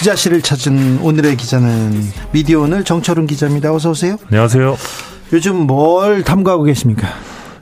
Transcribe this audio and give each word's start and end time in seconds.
기자실을 0.00 0.40
찾은 0.40 1.00
오늘의 1.02 1.36
기자는 1.36 1.92
미디어 2.32 2.60
오늘 2.60 2.84
정철은 2.84 3.26
기자입니다. 3.26 3.74
어서 3.74 3.90
오세요. 3.90 4.16
안녕하세요. 4.28 4.74
요즘 5.34 5.66
뭘 5.66 6.24
탐구하고 6.24 6.62
계십니까? 6.62 7.06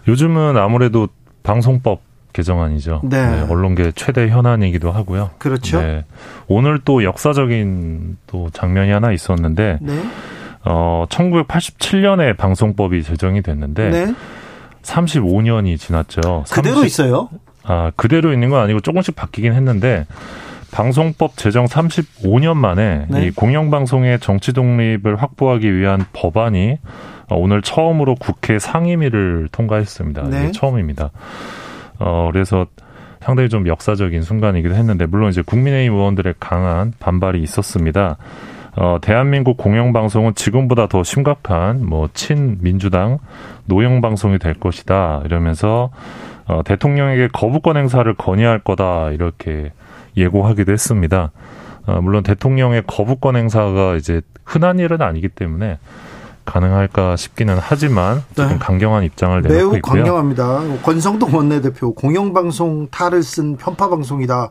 요즘은 0.06 0.56
아무래도 0.56 1.08
방송법 1.42 2.00
개정안이죠. 2.32 3.00
네. 3.02 3.26
네, 3.26 3.40
언론계 3.40 3.90
최대 3.96 4.28
현안이기도 4.28 4.92
하고요. 4.92 5.30
그렇죠. 5.38 5.80
네. 5.80 6.04
오늘 6.46 6.78
또 6.84 7.02
역사적인 7.02 8.18
또 8.28 8.50
장면이 8.52 8.92
하나 8.92 9.10
있었는데 9.10 9.78
네. 9.80 10.02
어 10.64 11.06
1987년에 11.08 12.36
방송법이 12.36 13.02
제정이 13.02 13.42
됐는데 13.42 13.90
네. 13.90 14.14
35년이 14.82 15.76
지났죠. 15.76 16.44
그대로 16.48 16.76
30 16.76 16.86
있어요. 16.86 17.30
아, 17.64 17.90
그대로 17.96 18.32
있는 18.32 18.48
건 18.48 18.62
아니고 18.62 18.78
조금씩 18.78 19.16
바뀌긴 19.16 19.54
했는데 19.54 20.06
방송법 20.70 21.36
제정 21.36 21.64
35년 21.66 22.56
만에 22.56 23.06
네. 23.08 23.26
이 23.26 23.30
공영방송의 23.30 24.20
정치 24.20 24.52
독립을 24.52 25.16
확보하기 25.16 25.74
위한 25.74 26.04
법안이 26.12 26.78
어, 27.28 27.36
오늘 27.36 27.62
처음으로 27.62 28.14
국회 28.14 28.58
상임위를 28.58 29.48
통과했습니다. 29.52 30.22
네. 30.28 30.38
이게 30.38 30.52
처음입니다. 30.52 31.10
어, 31.98 32.28
그래서 32.32 32.66
상당히 33.20 33.48
좀 33.48 33.66
역사적인 33.66 34.22
순간이기도 34.22 34.74
했는데 34.74 35.06
물론 35.06 35.30
이제 35.30 35.42
국민의힘 35.42 35.92
의원들의 35.92 36.34
강한 36.38 36.92
반발이 36.98 37.42
있었습니다. 37.42 38.16
어, 38.76 38.98
대한민국 39.02 39.56
공영방송은 39.56 40.34
지금보다 40.34 40.86
더 40.86 41.02
심각한 41.02 41.84
뭐 41.84 42.08
친민주당 42.14 43.18
노영방송이 43.64 44.38
될 44.38 44.54
것이다 44.54 45.22
이러면서 45.24 45.90
어, 46.46 46.62
대통령에게 46.64 47.28
거부권 47.32 47.76
행사를 47.76 48.12
건의할 48.14 48.60
거다 48.60 49.10
이렇게 49.10 49.72
예고하기도 50.20 50.72
했습니다. 50.72 51.32
어, 51.86 52.00
물론 52.02 52.22
대통령의 52.22 52.84
거부권 52.86 53.36
행사가 53.36 53.96
이제 53.96 54.20
흔한 54.44 54.78
일은 54.78 55.00
아니기 55.00 55.28
때문에 55.28 55.78
가능할까 56.44 57.16
싶기는 57.16 57.56
하지만 57.60 58.22
어쨌든 58.32 58.48
네. 58.48 58.58
강경한 58.58 59.04
입장을 59.04 59.42
내놓고 59.42 59.54
매우 59.54 59.76
있고요. 59.76 60.02
강경합니다. 60.02 60.82
권성동 60.82 61.34
원내대표 61.34 61.94
공영방송 61.94 62.88
탈을 62.90 63.22
쓴 63.22 63.56
편파방송이다. 63.56 64.50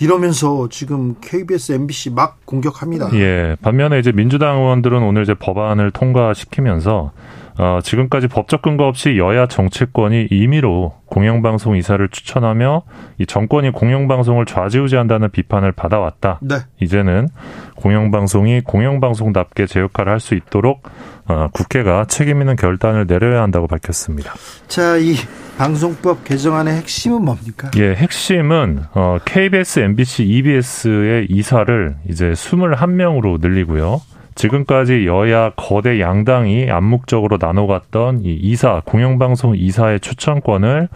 이러면서 0.00 0.68
지금 0.70 1.16
KBS, 1.20 1.72
MBC 1.72 2.10
막 2.10 2.38
공격합니다. 2.44 3.10
예. 3.14 3.56
반면에 3.62 3.98
이제 3.98 4.12
민주당 4.12 4.58
의원들은 4.58 5.02
오늘 5.02 5.22
이제 5.22 5.34
법안을 5.34 5.90
통과시키면서 5.90 7.12
어, 7.58 7.80
지금까지 7.82 8.28
법적 8.28 8.62
근거 8.62 8.86
없이 8.86 9.18
여야 9.18 9.46
정치권이 9.46 10.28
임의로 10.30 10.94
공영방송 11.06 11.76
이사를 11.76 12.08
추천하며 12.08 12.82
이 13.18 13.26
정권이 13.26 13.70
공영방송을 13.72 14.46
좌지우지한다는 14.46 15.30
비판을 15.30 15.72
받아왔다. 15.72 16.38
네. 16.42 16.56
이제는 16.80 17.28
공영방송이 17.76 18.60
공영방송답게 18.62 19.66
제 19.66 19.80
역할을 19.80 20.12
할 20.12 20.18
수 20.20 20.34
있도록 20.34 20.82
어, 21.26 21.48
국회가 21.52 22.04
책임 22.06 22.40
있는 22.40 22.56
결단을 22.56 23.06
내려야 23.06 23.42
한다고 23.42 23.66
밝혔습니다. 23.66 24.34
자, 24.66 24.96
이 24.96 25.14
방송법 25.58 26.24
개정안의 26.24 26.74
핵심은 26.76 27.22
뭡니까? 27.24 27.70
예, 27.76 27.94
핵심은 27.94 28.84
어, 28.94 29.18
KBS, 29.24 29.80
MBC, 29.80 30.24
EBS의 30.24 31.26
이사를 31.30 31.96
이제 32.08 32.30
21명으로 32.32 33.40
늘리고요. 33.40 34.00
지금까지 34.38 35.04
여야 35.06 35.50
거대 35.56 36.00
양당이 36.00 36.70
암묵적으로 36.70 37.38
나눠갔던 37.40 38.20
이 38.22 38.34
이사, 38.34 38.80
공영방송 38.84 39.56
이사의 39.56 39.98
추천권을 39.98 40.88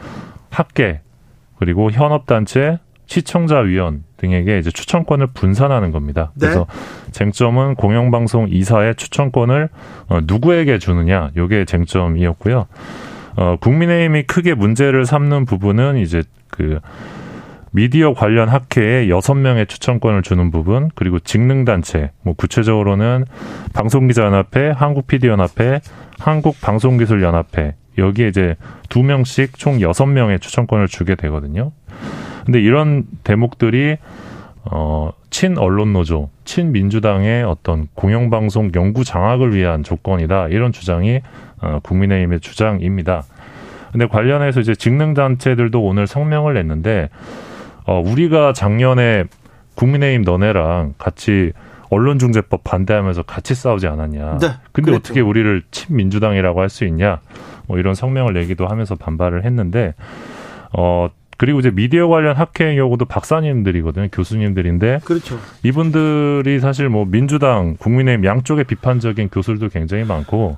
학계 0.49 1.01
그리고 1.59 1.91
현업단체, 1.91 2.79
시청자위원 3.07 4.05
등에게 4.17 4.59
이제 4.59 4.71
추천권을 4.71 5.29
분산하는 5.35 5.91
겁니다. 5.91 6.31
네. 6.35 6.47
그래서 6.47 6.67
쟁점은 7.11 7.75
공영방송 7.75 8.47
이사의 8.49 8.95
추천권을 8.95 9.69
어, 10.09 10.21
누구에게 10.23 10.79
주느냐, 10.79 11.31
요게 11.37 11.65
쟁점이었고요. 11.65 12.67
어, 13.37 13.57
국민의힘이 13.61 14.23
크게 14.23 14.55
문제를 14.55 15.05
삼는 15.05 15.47
부분은 15.47 15.97
이제 15.97 16.23
그 16.49 16.79
미디어 17.75 18.13
관련 18.13 18.51
학회에 18.51 19.09
여섯 19.09 19.35
명의 19.35 19.67
추천권을 19.67 20.23
주는 20.23 20.51
부분, 20.51 20.91
그리고 20.95 21.19
직능단체, 21.19 22.11
뭐 22.23 22.35
구체적으로는 22.35 23.25
방송기자연합회, 23.73 24.73
한국PD연합회, 24.77 25.81
한국방송기술연합회, 26.19 27.75
여기에 27.97 28.29
이제 28.29 28.57
두 28.91 29.03
명씩 29.03 29.59
총 29.59 29.81
여섯 29.81 30.05
명의 30.05 30.39
추천권을 30.39 30.87
주게 30.87 31.15
되거든요. 31.15 31.73
근데 32.45 32.61
이런 32.61 33.05
대목들이 33.25 33.97
어, 34.65 35.11
친 35.31 35.57
언론 35.57 35.95
노조, 35.95 36.29
친 36.45 36.73
민주당의 36.73 37.43
어떤 37.43 37.89
공영방송 37.95 38.73
연구 38.75 39.03
장악을 39.03 39.55
위한 39.55 39.83
조건이다. 39.83 40.49
이런 40.49 40.73
주장이 40.73 41.21
어, 41.63 41.81
국민의힘의 41.83 42.41
주장입니다. 42.41 43.23
근데 43.93 44.07
관련해서 44.07 44.61
이제 44.61 44.75
직능단체들도 44.75 45.83
오늘 45.83 46.07
성명을 46.07 46.55
냈는데, 46.55 47.09
어, 47.85 48.01
우리가 48.05 48.53
작년에 48.53 49.25
국민의힘 49.75 50.23
너네랑 50.23 50.95
같이 50.99 51.53
언론중재법 51.91 52.65
반대하면서 52.65 53.25
같이 53.25 53.55
싸우지 53.55 53.87
않았냐. 53.87 54.39
네, 54.39 54.49
근데 54.73 54.91
그랬죠. 54.93 54.97
어떻게 54.97 55.21
우리를 55.21 55.63
친민주당이라고 55.71 56.61
할 56.61 56.69
수 56.71 56.85
있냐. 56.87 57.21
뭐 57.67 57.79
이런 57.79 57.95
성명을 57.95 58.33
내기도 58.33 58.67
하면서 58.67 58.95
반발을 58.95 59.45
했는데, 59.45 59.95
어, 60.73 61.11
그리고 61.37 61.59
이제 61.59 61.71
미디어 61.71 62.09
관련 62.09 62.37
학회의 62.37 62.77
경우도 62.77 63.05
박사님들이거든요. 63.07 64.09
교수님들인데, 64.13 65.01
그렇죠. 65.05 65.39
이분들이 65.63 66.61
사실 66.61 66.89
뭐 66.89 67.05
민주당, 67.05 67.77
국민의힘 67.77 68.25
양쪽에 68.25 68.65
비판적인 68.65 69.29
교수들도 69.29 69.69
굉장히 69.69 70.05
많고 70.05 70.57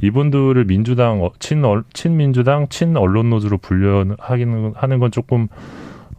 이분들을 0.00 0.64
민주당, 0.64 1.22
어, 1.22 1.30
친, 1.38 1.62
친민주당, 1.92 2.66
친언론 2.68 3.30
노조로 3.30 3.58
분류하기는 3.58 4.72
하는 4.74 4.98
건 4.98 5.10
조금 5.10 5.48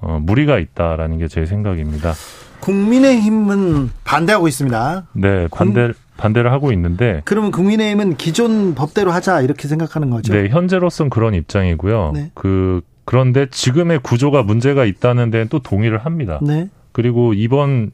어, 0.04 0.20
무리가 0.22 0.60
있다라는 0.60 1.18
게 1.18 1.28
제 1.28 1.46
생각입니다. 1.46 2.14
국민의힘은 2.60 3.90
반대하고 4.04 4.48
있습니다. 4.48 5.08
네, 5.14 5.48
반대 5.50 5.92
반대를 6.18 6.52
하고 6.52 6.72
있는데 6.72 7.22
그러면 7.26 7.52
국민의힘은 7.52 8.16
기존 8.18 8.76
법대로 8.76 9.12
하자 9.12 9.42
이렇게 9.42 9.68
생각하는 9.68 10.10
거죠. 10.10 10.34
네, 10.34 10.48
현재로서는 10.50 11.10
그런 11.10 11.34
입장이고요. 11.34 12.12
네. 12.14 12.32
그 12.36 12.82
그런데 13.06 13.48
지금의 13.50 14.00
구조가 14.00 14.44
문제가 14.44 14.86
있다는 14.86 15.32
데는 15.32 15.48
또 15.50 15.60
동의를 15.60 15.98
합니다. 15.98 16.40
네. 16.42 16.70
그리고 16.92 17.34
이번 17.34 17.92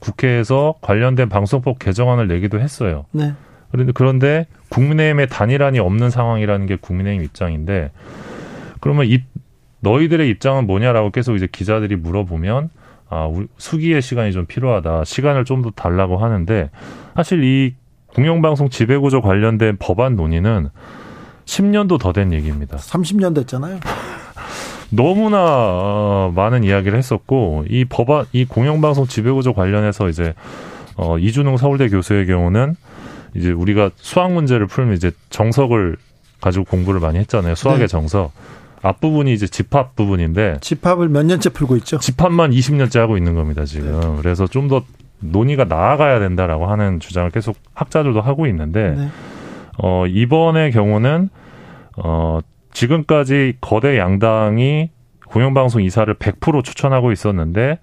국회에서 0.00 0.74
관련된 0.80 1.28
방송법 1.28 1.78
개정안을 1.78 2.26
내기도 2.28 2.58
했어요. 2.58 3.04
네. 3.12 3.34
그런데 3.70 3.92
그런데 3.94 4.46
국민의힘의 4.70 5.28
단일안이 5.28 5.78
없는 5.78 6.10
상황이라는 6.10 6.66
게 6.66 6.76
국민의힘 6.76 7.22
입장인데 7.24 7.90
그러면 8.80 9.06
이 9.06 9.22
너희들의 9.80 10.28
입장은 10.30 10.66
뭐냐라고 10.66 11.10
계속 11.10 11.36
이제 11.36 11.46
기자들이 11.50 11.96
물어보면 11.96 12.70
아 13.10 13.30
수기의 13.56 14.02
시간이 14.02 14.32
좀 14.32 14.44
필요하다 14.46 15.04
시간을 15.04 15.44
좀 15.44 15.62
더 15.62 15.70
달라고 15.70 16.18
하는데 16.18 16.70
사실 17.16 17.42
이 17.44 17.74
공영방송 18.14 18.68
지배구조 18.70 19.20
관련된 19.22 19.76
법안 19.78 20.16
논의는 20.16 20.68
10년도 21.46 21.98
더 21.98 22.12
된 22.12 22.32
얘기입니다. 22.32 22.76
30년 22.76 23.34
됐잖아요. 23.34 23.80
너무나 24.90 25.38
어, 25.44 26.32
많은 26.34 26.64
이야기를 26.64 26.96
했었고 26.98 27.64
이 27.68 27.84
법안 27.84 28.24
이 28.32 28.44
공영방송 28.44 29.06
지배구조 29.06 29.52
관련해서 29.52 30.08
이제 30.08 30.34
어, 30.96 31.18
이준웅 31.18 31.56
서울대 31.58 31.88
교수의 31.88 32.26
경우는 32.26 32.74
이제 33.34 33.50
우리가 33.50 33.90
수학 33.96 34.32
문제를 34.32 34.66
풀면 34.66 34.94
이제 34.96 35.10
정석을 35.30 35.96
가지고 36.40 36.64
공부를 36.64 37.00
많이 37.00 37.18
했잖아요. 37.18 37.54
수학의 37.54 37.80
네. 37.82 37.86
정석. 37.86 38.32
앞부분이 38.82 39.32
이제 39.32 39.46
집합 39.46 39.96
부분인데 39.96 40.58
집합을 40.60 41.08
몇 41.08 41.24
년째 41.26 41.50
풀고 41.50 41.76
있죠. 41.78 41.98
집합만 41.98 42.50
20년째 42.50 42.98
하고 42.98 43.16
있는 43.16 43.34
겁니다, 43.34 43.64
지금. 43.64 43.98
네. 44.00 44.16
그래서 44.18 44.46
좀 44.46 44.68
더 44.68 44.82
논의가 45.20 45.64
나아가야 45.64 46.20
된다라고 46.20 46.66
하는 46.66 47.00
주장을 47.00 47.28
계속 47.30 47.56
학자들도 47.74 48.20
하고 48.20 48.46
있는데 48.46 48.94
네. 48.96 49.08
어, 49.78 50.06
이번의 50.06 50.72
경우는, 50.72 51.28
어, 51.96 52.40
지금까지 52.72 53.54
거대 53.60 53.96
양당이 53.98 54.90
공영방송 55.26 55.82
이사를 55.82 56.12
100% 56.14 56.64
추천하고 56.64 57.12
있었는데, 57.12 57.78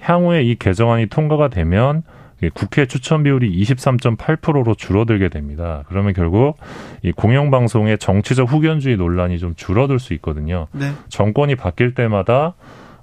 향후에 0.00 0.42
이 0.42 0.56
개정안이 0.56 1.06
통과가 1.06 1.48
되면 1.48 2.02
국회 2.48 2.86
추천 2.86 3.22
비율이 3.22 3.62
23.8%로 3.62 4.74
줄어들게 4.74 5.28
됩니다. 5.28 5.84
그러면 5.88 6.14
결국 6.14 6.56
이 7.02 7.12
공영방송의 7.12 7.98
정치적 7.98 8.50
후견주의 8.50 8.96
논란이 8.96 9.38
좀 9.38 9.54
줄어들 9.54 9.98
수 9.98 10.14
있거든요. 10.14 10.66
네. 10.72 10.92
정권이 11.08 11.56
바뀔 11.56 11.94
때마다 11.94 12.54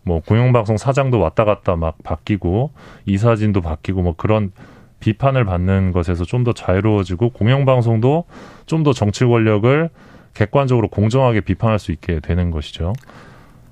뭐 0.04 0.22
공영방송 0.22 0.78
사장도 0.78 1.20
왔다 1.20 1.46
갔다 1.46 1.76
막 1.76 1.98
바뀌고 2.04 2.72
이사진도 3.06 3.62
바뀌고 3.62 4.02
뭐 4.02 4.16
그런 4.16 4.52
비판을 5.00 5.46
받는 5.46 5.92
것에서 5.92 6.26
좀 6.26 6.44
더 6.44 6.54
자유로워지고 6.54 7.30
공영방송도 7.30 8.26
좀 8.66 8.84
더 8.84 8.94
정치 8.94 9.26
권력을 9.26 9.90
객관적으로 10.34 10.88
공정하게 10.88 11.42
비판할 11.42 11.78
수 11.78 11.92
있게 11.92 12.20
되는 12.20 12.50
것이죠. 12.50 12.94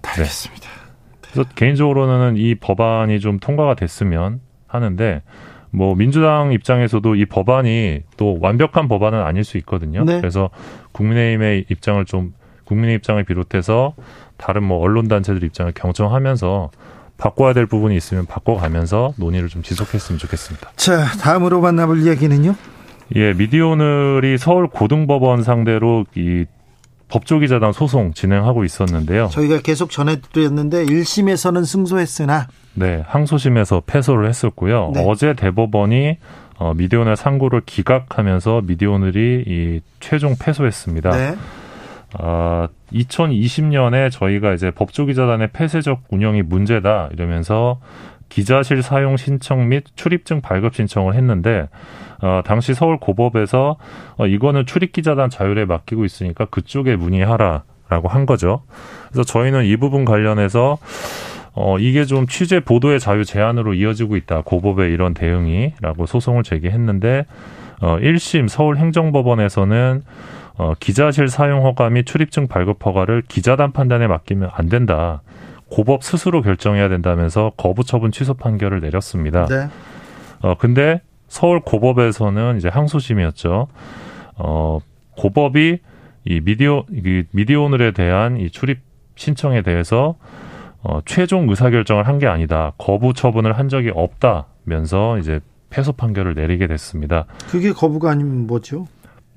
알겠습니다. 0.03 0.67
네. 0.67 1.29
그래서 1.31 1.49
개인적으로는 1.55 2.37
이 2.37 2.55
법안이 2.55 3.19
좀 3.19 3.39
통과가 3.39 3.73
됐으면 3.75 4.41
하는데 4.67 5.21
뭐 5.75 5.93
민주당 5.93 6.53
입장에서도 6.53 7.15
이 7.15 7.25
법안이 7.25 8.01
또 8.17 8.37
완벽한 8.39 8.87
법안은 8.87 9.21
아닐 9.21 9.43
수 9.43 9.57
있거든요. 9.59 10.03
네. 10.05 10.19
그래서 10.19 10.49
국민의힘의 10.93 11.65
입장을 11.69 12.03
좀 12.05 12.33
국민의 12.63 12.95
입장을 12.95 13.21
비롯해서 13.23 13.93
다른 14.37 14.63
뭐 14.63 14.79
언론 14.79 15.07
단체들 15.07 15.43
입장을 15.43 15.71
경청하면서 15.73 16.71
바꿔야 17.17 17.53
될 17.53 17.65
부분이 17.65 17.95
있으면 17.95 18.25
바꿔가면서 18.25 19.13
논의를 19.17 19.49
좀 19.49 19.61
지속했으면 19.61 20.17
좋겠습니다. 20.19 20.71
자, 20.75 21.05
다음으로 21.21 21.61
만나볼 21.61 22.01
이야기는요? 22.01 22.55
예, 23.15 23.33
미디어오늘이 23.33 24.37
서울 24.37 24.67
고등법원 24.67 25.43
상대로 25.43 26.05
이 26.15 26.45
법조기자단 27.07 27.71
소송 27.71 28.13
진행하고 28.13 28.63
있었는데요. 28.63 29.29
저희가 29.31 29.61
계속 29.61 29.91
전해드렸는데 29.91 30.85
1심에서는 30.85 31.65
승소했으나 31.65 32.47
네, 32.73 33.03
항소심에서 33.07 33.83
패소를 33.85 34.27
했었고요. 34.27 34.91
네. 34.93 35.03
어제 35.07 35.33
대법원이 35.33 36.17
어, 36.57 36.73
미디어오늘 36.73 37.15
상고를 37.15 37.61
기각하면서 37.65 38.61
미디어오늘이 38.65 39.43
이 39.47 39.81
최종 39.99 40.35
패소했습니다. 40.39 41.09
네. 41.11 41.35
어, 42.19 42.67
2020년에 42.93 44.11
저희가 44.11 44.53
이제 44.53 44.71
법조기자단의 44.71 45.49
폐쇄적 45.51 46.03
운영이 46.09 46.43
문제다 46.43 47.09
이러면서 47.13 47.79
기자실 48.29 48.83
사용 48.83 49.17
신청 49.17 49.69
및 49.69 49.83
출입증 49.95 50.41
발급 50.41 50.75
신청을 50.75 51.15
했는데 51.15 51.67
어, 52.21 52.41
당시 52.45 52.73
서울 52.73 52.97
고법에서 52.97 53.77
어, 54.17 54.27
이거는 54.27 54.65
출입기자단 54.65 55.29
자율에 55.29 55.65
맡기고 55.65 56.05
있으니까 56.05 56.45
그쪽에 56.45 56.95
문의하라라고 56.95 58.07
한 58.07 58.25
거죠. 58.25 58.63
그래서 59.09 59.23
저희는 59.23 59.65
이 59.65 59.77
부분 59.77 60.05
관련해서 60.05 60.77
어, 61.53 61.77
이게 61.79 62.05
좀 62.05 62.27
취재 62.27 62.59
보도의 62.59 62.99
자유 62.99 63.23
제한으로 63.23 63.73
이어지고 63.73 64.17
있다. 64.17 64.41
고법의 64.41 64.91
이런 64.91 65.13
대응이라고 65.13 66.05
소송을 66.05 66.43
제기했는데 66.43 67.25
어, 67.81 67.97
1심 67.97 68.47
서울행정법원에서는 68.49 70.03
어, 70.57 70.73
기자실 70.79 71.27
사용 71.27 71.65
허가 71.65 71.89
및 71.89 72.05
출입증 72.05 72.47
발급 72.47 72.85
허가를 72.85 73.23
기자단 73.27 73.71
판단에 73.71 74.07
맡기면 74.07 74.49
안 74.53 74.69
된다. 74.69 75.21
고법 75.69 76.03
스스로 76.03 76.41
결정해야 76.41 76.89
된다면서 76.89 77.51
거부 77.57 77.83
처분 77.83 78.11
취소 78.11 78.33
판결을 78.35 78.81
내렸습니다. 78.81 79.45
네. 79.45 79.67
어 80.41 80.55
근데 80.55 81.01
서울 81.35 81.59
고법에서는 81.59 82.55
이제 82.55 82.69
항소심이었죠. 82.69 83.67
어 84.37 84.79
고법이 85.17 85.79
이 86.23 86.41
미디어 86.41 86.85
이 86.89 87.23
미디어오늘에 87.31 87.91
대한 87.91 88.37
이 88.37 88.49
출입 88.49 88.79
신청에 89.15 89.61
대해서 89.61 90.15
어 90.81 91.01
최종 91.03 91.49
의사 91.49 91.69
결정을 91.69 92.07
한 92.07 92.19
게 92.19 92.27
아니다. 92.27 92.71
거부 92.77 93.13
처분을 93.13 93.51
한 93.51 93.67
적이 93.67 93.91
없다면서 93.93 95.17
이제 95.17 95.41
패소 95.71 95.91
판결을 95.91 96.35
내리게 96.35 96.67
됐습니다. 96.67 97.25
그게 97.49 97.73
거부가 97.73 98.11
아니면 98.11 98.47
뭐죠? 98.47 98.87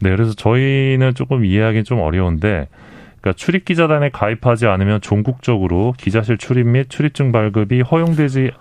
네, 0.01 0.11
그래서 0.11 0.35
저희는 0.35 1.15
조금 1.17 1.45
이해하기 1.45 1.83
좀 1.83 1.99
어려운데 1.99 2.69
그러니까 3.21 3.33
출입 3.35 3.65
기자단에 3.65 4.11
가입하지 4.11 4.69
않으면 4.69 5.01
전국적으로 5.01 5.95
기자실 5.99 6.39
출입 6.39 6.69
및 6.69 6.89
출입증 6.91 7.33
발급이 7.33 7.81
허용되지 7.81 8.53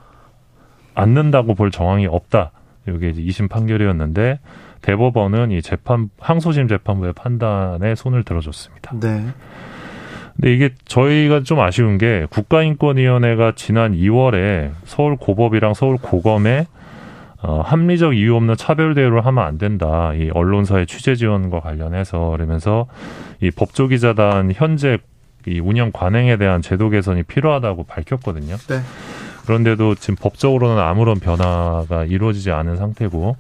않는다고 0.95 1.54
볼 1.54 1.69
정황이 1.69 2.07
없다. 2.07 2.50
이게 2.95 3.10
이제 3.10 3.22
2심 3.22 3.50
판결이었는데 3.50 4.39
대법원은 4.81 5.51
이 5.51 5.62
재판 5.62 6.10
항소심 6.19 6.68
재판부의 6.68 7.13
판단에 7.13 7.95
손을 7.95 8.24
들어줬습니다. 8.24 8.92
네. 9.00 9.25
근데 10.36 10.54
이게 10.54 10.69
저희가 10.86 11.42
좀 11.42 11.60
아쉬운 11.60 11.98
게 11.98 12.28
국가인권위원회가 12.30 13.54
지난 13.56 13.94
2월에 13.94 14.72
서울 14.86 15.18
고법이랑 15.18 15.74
서울 15.74 15.98
고검에 15.98 16.68
어, 17.42 17.62
합리적 17.62 18.16
이유 18.16 18.36
없는 18.36 18.56
차별 18.56 18.94
대우를 18.94 19.25
하면 19.25 19.44
안 19.44 19.57
된다. 19.57 20.13
이 20.13 20.30
언론사의 20.33 20.88
취재 20.88 21.16
지원과 21.16 21.60
관련해서 21.60 22.30
그러면서 22.31 22.88
이 23.42 23.51
법조기자단 23.51 24.51
현재 24.56 24.98
이 25.48 25.60
운영 25.60 25.92
관행에 25.92 26.38
대한 26.38 26.62
제도 26.62 26.90
개선이 26.90 27.24
필요하다고 27.24 27.86
밝혔거든요. 27.86 28.57
네. 28.57 28.80
그런데도 29.48 29.96
지금 29.96 30.16
법적으로는 30.16 30.82
아무런 30.82 31.20
변화가 31.20 32.04
이루어지지 32.06 32.52
않은 32.52 32.76
상태고 32.76 33.36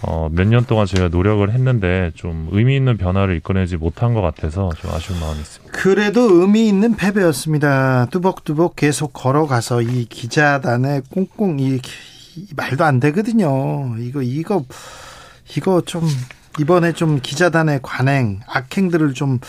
어, 0.00 0.28
몇 0.32 0.46
년 0.46 0.64
동안 0.64 0.86
저희가 0.86 1.08
노력을 1.08 1.48
했는데 1.50 2.10
좀 2.14 2.48
의미 2.52 2.74
있는 2.76 2.96
변화를 2.96 3.36
이끌어내지 3.36 3.76
못한 3.76 4.14
것 4.14 4.22
같아서 4.22 4.70
좀 4.80 4.90
아쉬운 4.92 5.18
마음이 5.20 5.40
있습니다. 5.40 5.72
그래도 5.76 6.40
의미 6.40 6.68
있는 6.68 6.94
패배였습니다. 6.96 8.06
뚜벅뚜벅 8.06 8.76
계속 8.76 9.12
걸어가서 9.12 9.82
이 9.82 10.04
기자단의 10.06 11.02
꽁꽁 11.10 11.58
이 11.60 11.80
말도 12.56 12.84
안 12.84 13.00
되거든요. 13.00 13.94
이거 13.98 14.22
이거 14.22 14.64
이거 15.56 15.80
좀 15.84 16.06
이번에 16.60 16.92
좀 16.92 17.18
기자단의 17.20 17.80
관행 17.82 18.40
악행들을 18.46 19.14
좀 19.14 19.40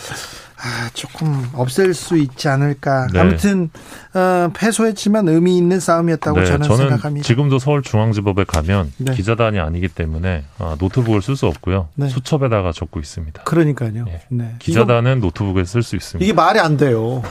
아, 0.62 0.90
조금 0.94 1.50
없앨 1.54 1.94
수 1.94 2.18
있지 2.18 2.50
않을까. 2.50 3.08
네. 3.14 3.20
아무튼 3.20 3.70
어, 4.14 4.50
패소했지만 4.54 5.30
의미 5.30 5.58
있는 5.58 5.80
싸움이었다고 5.80 6.40
네, 6.40 6.46
저는, 6.46 6.68
저는, 6.68 6.90
생각합니다. 6.90 7.26
지금도 7.26 7.60
서울중앙지법에 7.60 8.44
가면 8.44 8.92
네. 8.98 9.14
기자단이 9.14 9.60
아니기 9.60 9.88
때문에 9.88 10.44
어, 10.60 10.76
노트북을 10.78 11.22
쓸 11.22 11.38
수 11.38 11.48
없고요. 11.48 11.88
네. 11.96 12.10
수첩에다가 12.10 12.74
적고 12.74 13.00
있습니다. 13.00 13.44
그러니까요. 13.44 14.06
네. 14.30 14.56
기자단은 14.60 15.22
노트북에 15.22 15.64
쓸 15.64 15.82
수 15.82 15.96
있습니다. 15.96 16.24
이게 16.24 16.34
말이 16.34 16.60
안 16.60 16.76
돼요. 16.76 17.24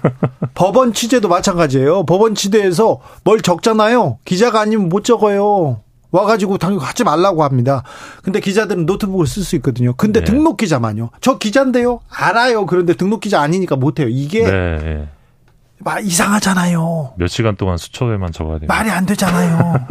법원 0.54 0.94
취재도 0.94 1.28
마찬가지예요. 1.28 2.06
법원 2.06 2.34
취재에서 2.34 3.00
뭘 3.24 3.42
적잖아요. 3.42 4.18
기자가 4.24 4.60
아니면 4.60 4.88
못 4.88 5.04
적어요. 5.04 5.80
와가지고 6.10 6.58
당연히 6.58 6.82
하지 6.84 7.04
말라고 7.04 7.44
합니다. 7.44 7.82
근데 8.22 8.40
기자들은 8.40 8.86
노트북을 8.86 9.26
쓸 9.26 9.44
수 9.44 9.56
있거든요. 9.56 9.94
근데 9.94 10.20
네. 10.20 10.24
등록 10.24 10.56
기자만요. 10.56 11.10
저 11.20 11.38
기자인데요. 11.38 12.00
알아요. 12.10 12.66
그런데 12.66 12.94
등록 12.94 13.20
기자 13.20 13.40
아니니까 13.40 13.76
못해요. 13.76 14.08
이게 14.08 14.44
네. 14.44 15.08
막 15.78 16.04
이상하잖아요. 16.04 17.14
몇 17.16 17.26
시간 17.28 17.56
동안 17.56 17.76
수초에만 17.76 18.32
적어야 18.32 18.58
돼요. 18.58 18.66
말이 18.68 18.90
안 18.90 19.06
되잖아요. 19.06 19.86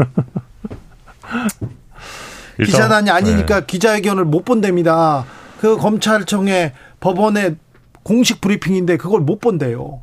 기자단이 2.64 3.10
아니니까 3.10 3.62
네. 3.62 3.66
기자회견을 3.66 4.26
못 4.26 4.44
본답니다. 4.44 5.26
그 5.62 5.78
검찰청의 5.78 6.74
법원의 7.00 7.56
공식 8.04 8.42
브리핑인데 8.42 8.98
그걸 8.98 9.22
못 9.22 9.40
본대요. 9.40 10.02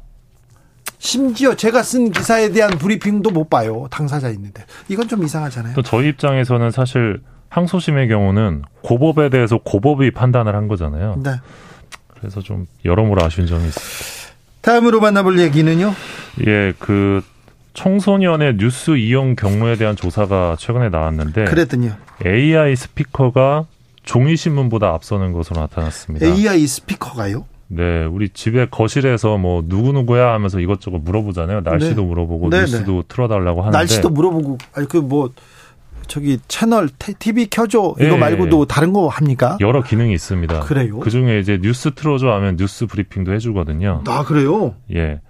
심지어 1.07 1.55
제가 1.55 1.85
쓴 1.85 2.11
기사에 2.11 2.51
대한 2.51 2.71
브리핑도 2.73 3.31
못 3.31 3.49
봐요. 3.49 3.87
당사자 3.91 4.29
있는데. 4.31 4.65
이건 4.89 5.07
좀 5.07 5.23
이상하잖아요. 5.23 5.75
또 5.75 5.83
저희 5.83 6.09
입장에서는 6.09 6.73
사실 6.73 7.21
항소심의 7.49 8.09
경우는 8.09 8.63
고법에 8.83 9.31
대해서 9.31 9.59
고법이 9.59 10.11
판단을 10.11 10.57
한 10.57 10.67
거잖아요. 10.67 11.21
네. 11.23 11.31
그래서 12.09 12.41
좀 12.41 12.67
여러모로 12.85 13.23
아쉬운 13.23 13.47
점이 13.47 13.65
있습니다. 13.67 14.35
다음으로 14.63 15.01
만나볼 15.01 15.39
얘기는요? 15.39 15.95
예, 16.49 16.73
그 16.81 17.23
청소년의 17.75 18.57
뉴스 18.57 18.97
이용 18.97 19.37
경로에 19.37 19.77
대한 19.77 19.95
조사가 19.95 20.57
최근에 20.59 20.89
나왔는데 20.89 21.45
그랬더니요. 21.45 21.93
AI 22.27 22.75
스피커가 22.75 23.67
종이 24.03 24.37
신문보다 24.37 24.89
앞서는 24.89 25.33
것으로 25.33 25.61
나타났습니다. 25.61 26.27
AI 26.27 26.67
스피커가요? 26.67 27.47
네, 27.69 28.05
우리 28.05 28.29
집에 28.29 28.67
거실에서 28.71 29.39
뭐 29.39 29.65
누구 29.67 29.93
누구야 29.93 30.33
하면서 30.33 30.61
이것저것 30.61 30.99
물어보잖아요. 30.99 31.63
날씨도 31.63 32.03
네. 32.03 32.07
물어보고 32.07 32.51
네, 32.51 32.61
뉴스도 32.61 32.93
네. 32.93 33.03
틀어달라고 33.09 33.61
하는데 33.63 33.77
날씨도 33.77 34.11
물어보고 34.11 34.59
아니 34.75 34.87
그 34.89 34.99
뭐 35.01 35.31
저기 36.07 36.39
채널 36.47 36.89
TV 36.89 37.47
켜줘 37.51 37.95
이거 37.99 38.11
네. 38.11 38.17
말고도 38.17 38.67
다른 38.67 38.93
거 38.93 39.09
합니까? 39.09 39.59
여러 39.61 39.83
기능이 39.83 40.15
있습니다. 40.15 40.61
그래요? 40.61 41.01
그 41.01 41.11
중에 41.11 41.41
이제 41.41 41.59
뉴스 41.61 41.95
틀어줘 41.95 42.29
하면 42.29 42.57
뉴스 42.57 42.87
브리핑도 42.87 43.33
해주거든요. 43.35 44.05
아 44.07 44.25
그래요? 44.25 44.75
예. 44.95 45.21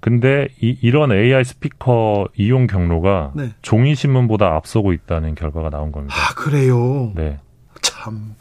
근데 0.00 0.48
이, 0.60 0.76
이런 0.82 1.10
AI 1.12 1.44
스피커 1.44 2.28
이용 2.36 2.66
경로가 2.66 3.32
네. 3.34 3.50
종이 3.62 3.94
신문보다 3.94 4.54
앞서고 4.54 4.92
있다는 4.92 5.34
결과가 5.34 5.70
나온 5.70 5.90
겁니다. 5.92 6.14
아 6.14 6.34
그래요? 6.34 7.10
네. 7.16 7.38
참 7.82 8.34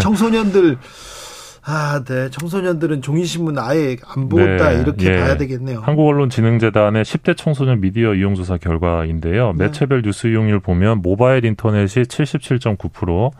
청소년들 0.00 0.78
아, 1.62 2.02
네. 2.04 2.30
청소년들은 2.30 3.02
종이신문 3.02 3.58
아예 3.58 3.96
안 4.06 4.28
본다 4.28 4.70
네. 4.70 4.80
이렇게 4.80 5.12
예. 5.12 5.16
봐야 5.18 5.36
되겠네요. 5.36 5.80
한국언론진흥재단의 5.80 7.04
10대 7.04 7.36
청소년 7.36 7.80
미디어 7.80 8.14
이용조사 8.14 8.56
결과인데요. 8.56 9.52
네. 9.56 9.64
매체별 9.64 10.02
뉴스 10.02 10.28
이용률 10.28 10.60
보면 10.60 11.02
모바일 11.02 11.44
인터넷이 11.44 12.04
77.9%, 12.04 13.30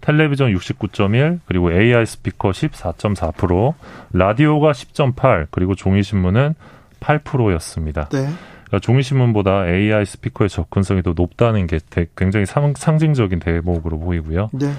텔레비전 0.00 0.52
69.1, 0.54 1.40
그리고 1.46 1.72
AI 1.72 2.04
스피커 2.04 2.50
14.4%, 2.50 3.74
라디오가 4.12 4.72
10.8, 4.72 5.46
그리고 5.50 5.74
종이신문은 5.74 6.54
8%였습니다. 7.00 8.08
네. 8.10 8.28
그러니까 8.66 8.78
종이신문보다 8.80 9.68
AI 9.68 10.04
스피커의 10.04 10.48
접근성이 10.48 11.02
더 11.02 11.12
높다는 11.16 11.66
게 11.66 11.78
굉장히 12.16 12.46
상, 12.46 12.72
상징적인 12.76 13.40
대목으로 13.40 13.98
보이고요. 13.98 14.50
네. 14.52 14.70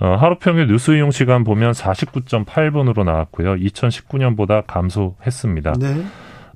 어, 0.00 0.16
하루 0.16 0.36
평균 0.38 0.68
뉴스 0.68 0.90
이용 0.92 1.10
시간 1.10 1.44
보면 1.44 1.72
49.8분으로 1.72 3.04
나왔고요. 3.04 3.54
2019년보다 3.54 4.64
감소했습니다. 4.66 5.74
네. 5.78 6.04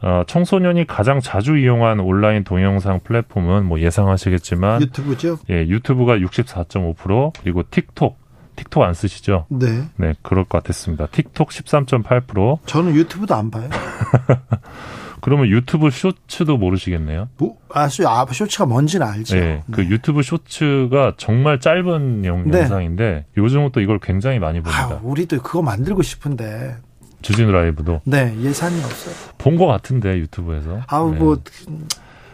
어, 0.02 0.23
청소년이 0.26 0.87
가장 0.87 1.20
자주 1.20 1.56
이용한 1.59 2.00
온라인 2.00 2.44
동영상 2.44 3.00
플랫폼은 3.00 3.66
뭐 3.66 3.80
예상하시겠지만 3.80 4.82
유튜브죠. 4.82 5.38
예, 5.50 5.66
유튜브가 5.66 6.16
64.5% 6.18 7.32
그리고 7.42 7.62
틱톡 7.70 8.18
틱톡 8.56 8.82
안 8.82 8.94
쓰시죠? 8.94 9.47
네. 9.49 9.85
네, 9.97 10.14
그럴 10.23 10.44
것 10.44 10.62
같았습니다. 10.62 11.06
틱톡 11.06 11.49
13.8%. 11.49 12.59
저는 12.66 12.94
유튜브도 12.94 13.35
안 13.35 13.50
봐요. 13.50 13.68
그러면 15.20 15.48
유튜브 15.48 15.90
쇼츠도 15.90 16.56
모르시겠네요? 16.56 17.28
뭐, 17.38 17.56
아, 17.72 17.88
쇼, 17.88 18.08
아, 18.08 18.26
쇼츠가 18.30 18.66
뭔지는 18.66 19.06
알죠. 19.06 19.34
네, 19.36 19.62
그 19.70 19.80
네. 19.80 19.86
그 19.86 19.90
유튜브 19.94 20.22
쇼츠가 20.22 21.14
정말 21.16 21.60
짧은 21.60 22.24
영, 22.24 22.50
네. 22.50 22.66
상인데 22.66 23.26
요즘은 23.36 23.70
또 23.72 23.80
이걸 23.80 23.98
굉장히 23.98 24.38
많이 24.38 24.60
봅니다. 24.60 24.94
아, 24.94 25.00
우리도 25.02 25.42
그거 25.42 25.62
만들고 25.62 26.02
싶은데. 26.02 26.76
주진우 27.22 27.52
라이브도. 27.52 28.00
네, 28.04 28.34
예산이 28.40 28.82
없어요. 28.82 29.14
본 29.36 29.56
것 29.58 29.66
같은데 29.66 30.16
유튜브에서. 30.18 30.80
아우 30.86 31.12
네. 31.12 31.18
뭐 31.18 31.36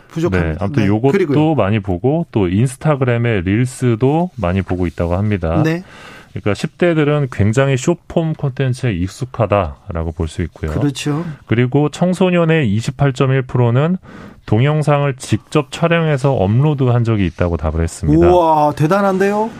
부족합니다. 0.09 0.53
네, 0.53 0.57
아무튼 0.61 0.83
네. 0.85 0.89
요것도 0.89 1.13
그리고요. 1.13 1.55
많이 1.57 1.81
보고 1.81 2.27
또 2.31 2.49
인스타그램의 2.49 3.43
릴스도 3.43 4.31
많이 4.37 4.63
보고 4.63 4.87
있다고 4.87 5.15
합니다. 5.17 5.63
네. 5.65 5.83
그러니까 6.41 6.53
10대들은 6.53 7.29
굉장히 7.33 7.77
쇼폼 7.77 8.35
콘텐츠에 8.35 8.93
익숙하다라고 8.93 10.13
볼 10.13 10.29
수 10.29 10.43
있고요. 10.43 10.71
그렇죠. 10.73 11.25
그리고 11.47 11.89
청소년의 11.89 12.69
28.1%는 12.79 13.97
동영상을 14.47 15.15
직접 15.17 15.71
촬영해서 15.73 16.33
업로드한 16.35 17.05
적이 17.05 17.27
있다고 17.27 17.57
답을 17.57 17.81
했습니다. 17.83 18.27
우와, 18.29 18.73
대단한데요? 18.73 19.51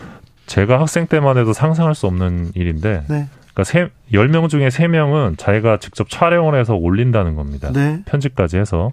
제가 0.45 0.79
학생 0.79 1.07
때만 1.07 1.37
해도 1.37 1.51
상상할 1.53 1.93
수 1.95 2.07
없는 2.07 2.51
일인데 2.55 3.03
네. 3.09 3.27
그러니까 3.57 3.63
세, 3.63 3.89
10명 4.13 4.49
중에 4.49 4.67
3명은 4.67 5.35
자기가 5.37 5.77
직접 5.77 6.09
촬영을 6.09 6.59
해서 6.59 6.75
올린다는 6.75 7.35
겁니다. 7.35 7.71
네. 7.73 8.01
편집까지 8.05 8.59
해서. 8.59 8.91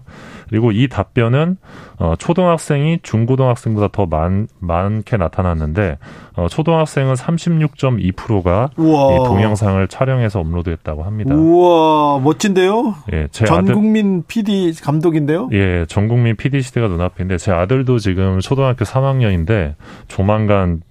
그리고 0.49 0.71
이 0.71 0.87
답변은 0.87 1.57
어, 1.99 2.15
초등학생이 2.17 2.99
중고등학생보다 3.03 3.89
더 3.89 4.07
많, 4.07 4.47
많게 4.59 5.17
나타났는데 5.17 5.99
어, 6.35 6.47
초등학생은 6.47 7.13
36.2%가 7.13 8.71
이 8.75 9.25
동영상을 9.27 9.87
촬영해서 9.87 10.39
업로드했다고 10.39 11.03
합니다. 11.03 11.35
우와, 11.35 12.19
멋진데요? 12.21 12.95
예, 13.13 13.27
전 13.29 13.65
국민 13.65 14.23
PD 14.27 14.73
감독인데요? 14.81 15.49
예, 15.53 15.85
전 15.87 16.07
국민 16.07 16.35
PD 16.35 16.61
시대가 16.61 16.87
눈앞인데 16.87 17.37
제 17.37 17.51
아들도 17.51 17.99
지금 17.99 18.39
초등학교 18.39 18.83
3학년인데 18.83 19.75
조만간 20.07 20.81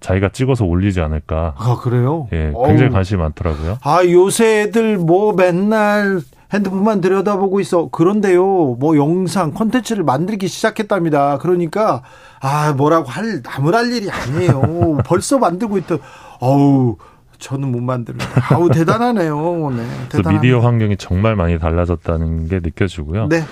자기가 0.00 0.30
찍어서 0.30 0.64
올리지 0.64 1.00
않을까. 1.00 1.54
아, 1.56 1.76
그래요? 1.80 2.28
예, 2.32 2.52
굉장히 2.66 2.84
어우. 2.84 2.90
관심이 2.90 3.20
많더라고요. 3.20 3.78
아, 3.82 4.04
요새 4.04 4.62
애들 4.62 4.96
뭐 4.98 5.34
맨날 5.34 6.20
핸드폰만 6.52 7.00
들여다보고 7.00 7.60
있어. 7.60 7.88
그런데요, 7.90 8.42
뭐 8.78 8.96
영상, 8.96 9.52
콘텐츠를 9.52 10.02
만들기 10.02 10.48
시작했답니다. 10.48 11.38
그러니까, 11.38 12.02
아, 12.40 12.72
뭐라고 12.72 13.08
할, 13.08 13.42
나무랄 13.42 13.92
일이 13.92 14.10
아니에요. 14.10 14.98
벌써 15.06 15.38
만들고 15.38 15.78
있다. 15.78 15.98
어우, 16.40 16.96
저는 17.38 17.70
못 17.70 17.80
만들어요. 17.80 18.20
아우, 18.50 18.68
대단하네요. 18.68 19.70
네. 19.70 19.84
그래서 20.10 20.30
미디어 20.30 20.58
환경이 20.60 20.96
정말 20.96 21.36
많이 21.36 21.58
달라졌다는 21.58 22.48
게 22.48 22.60
느껴지고요. 22.60 23.28
네. 23.28 23.42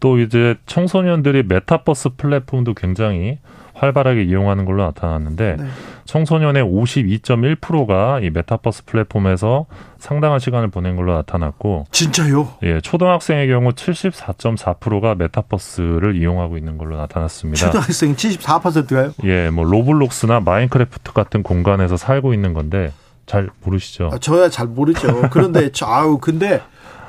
또 0.00 0.18
이제 0.18 0.56
청소년들이 0.66 1.44
메타버스 1.44 2.10
플랫폼도 2.16 2.74
굉장히 2.74 3.38
활발하게 3.78 4.24
이용하는 4.24 4.64
걸로 4.64 4.84
나타났는데 4.84 5.56
네. 5.58 5.64
청소년의 6.04 6.64
52.1%가 6.64 8.20
이 8.20 8.30
메타버스 8.30 8.84
플랫폼에서 8.86 9.66
상당한 9.98 10.38
시간을 10.38 10.68
보낸 10.68 10.96
걸로 10.96 11.14
나타났고 11.14 11.86
진짜요? 11.92 12.54
예, 12.62 12.80
초등학생의 12.80 13.48
경우 13.48 13.70
74.4%가 13.70 15.14
메타버스를 15.14 16.16
이용하고 16.16 16.56
있는 16.56 16.78
걸로 16.78 16.96
나타났습니다. 16.96 17.66
초등학생 17.66 18.14
74%가요? 18.14 19.12
예, 19.24 19.50
뭐 19.50 19.64
로블록스나 19.64 20.40
마인크래프트 20.40 21.12
같은 21.12 21.42
공간에서 21.42 21.96
살고 21.96 22.34
있는 22.34 22.54
건데 22.54 22.92
잘 23.26 23.50
모르시죠? 23.62 24.10
아, 24.12 24.18
저야 24.18 24.48
잘 24.48 24.66
모르죠. 24.66 25.28
그런데 25.30 25.70
저, 25.72 25.86
아우 25.86 26.18
근데 26.18 26.60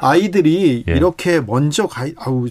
아이들이 0.01 0.83
예. 0.87 0.93
이렇게 0.93 1.39
먼저 1.39 1.87
가 1.87 2.05
아우 2.17 2.47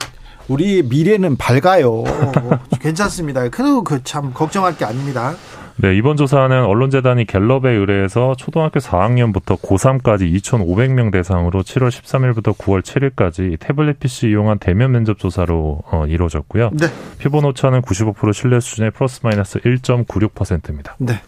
우리 0.49 0.83
미래는 0.83 1.37
밝아요. 1.37 2.05
괜찮습니다. 2.81 3.49
그래도 3.51 3.85
그 3.85 4.03
참 4.03 4.33
걱정할 4.33 4.77
게 4.77 4.85
아닙니다. 4.85 5.35
네, 5.81 5.97
이번 5.97 6.17
조사는 6.17 6.65
언론재단이 6.65 7.25
갤럽에 7.27 7.71
의뢰해서 7.71 8.35
초등학교 8.37 8.81
4학년부터 8.81 9.61
고3까지 9.61 10.23
2,500명 10.43 11.13
대상으로 11.13 11.63
7월 11.63 11.89
13일부터 11.91 12.57
9월 12.57 12.83
7일까지 12.83 13.61
태블릿 13.61 14.01
PC 14.01 14.29
이용한 14.31 14.59
대면 14.59 14.91
면접 14.91 15.19
조사로 15.19 15.83
어, 15.93 16.05
이루어졌고요. 16.09 16.71
네. 16.73 16.87
표본 17.23 17.45
오차는 17.45 17.83
95% 17.83 18.33
신뢰 18.33 18.59
수준의 18.59 18.91
플러스 18.93 19.21
마이너스 19.23 19.61
1.96%입니다. 19.61 20.97
네. 20.99 21.21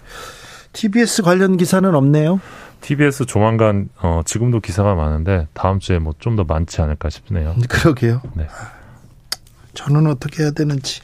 TBS 0.72 1.22
관련 1.22 1.56
기사는 1.56 1.94
없네요. 1.94 2.40
TBS 2.80 3.26
조만간 3.26 3.88
어, 4.02 4.22
지금도 4.24 4.60
기사가 4.60 4.94
많은데 4.94 5.46
다음 5.52 5.78
주에 5.78 5.98
뭐 5.98 6.14
좀 6.18 6.34
더 6.34 6.42
많지 6.44 6.80
않을까 6.80 7.08
싶네요. 7.10 7.54
그러게요. 7.68 8.22
네. 8.34 8.46
저는 9.74 10.06
어떻게 10.06 10.42
해야 10.42 10.50
되는지. 10.50 11.00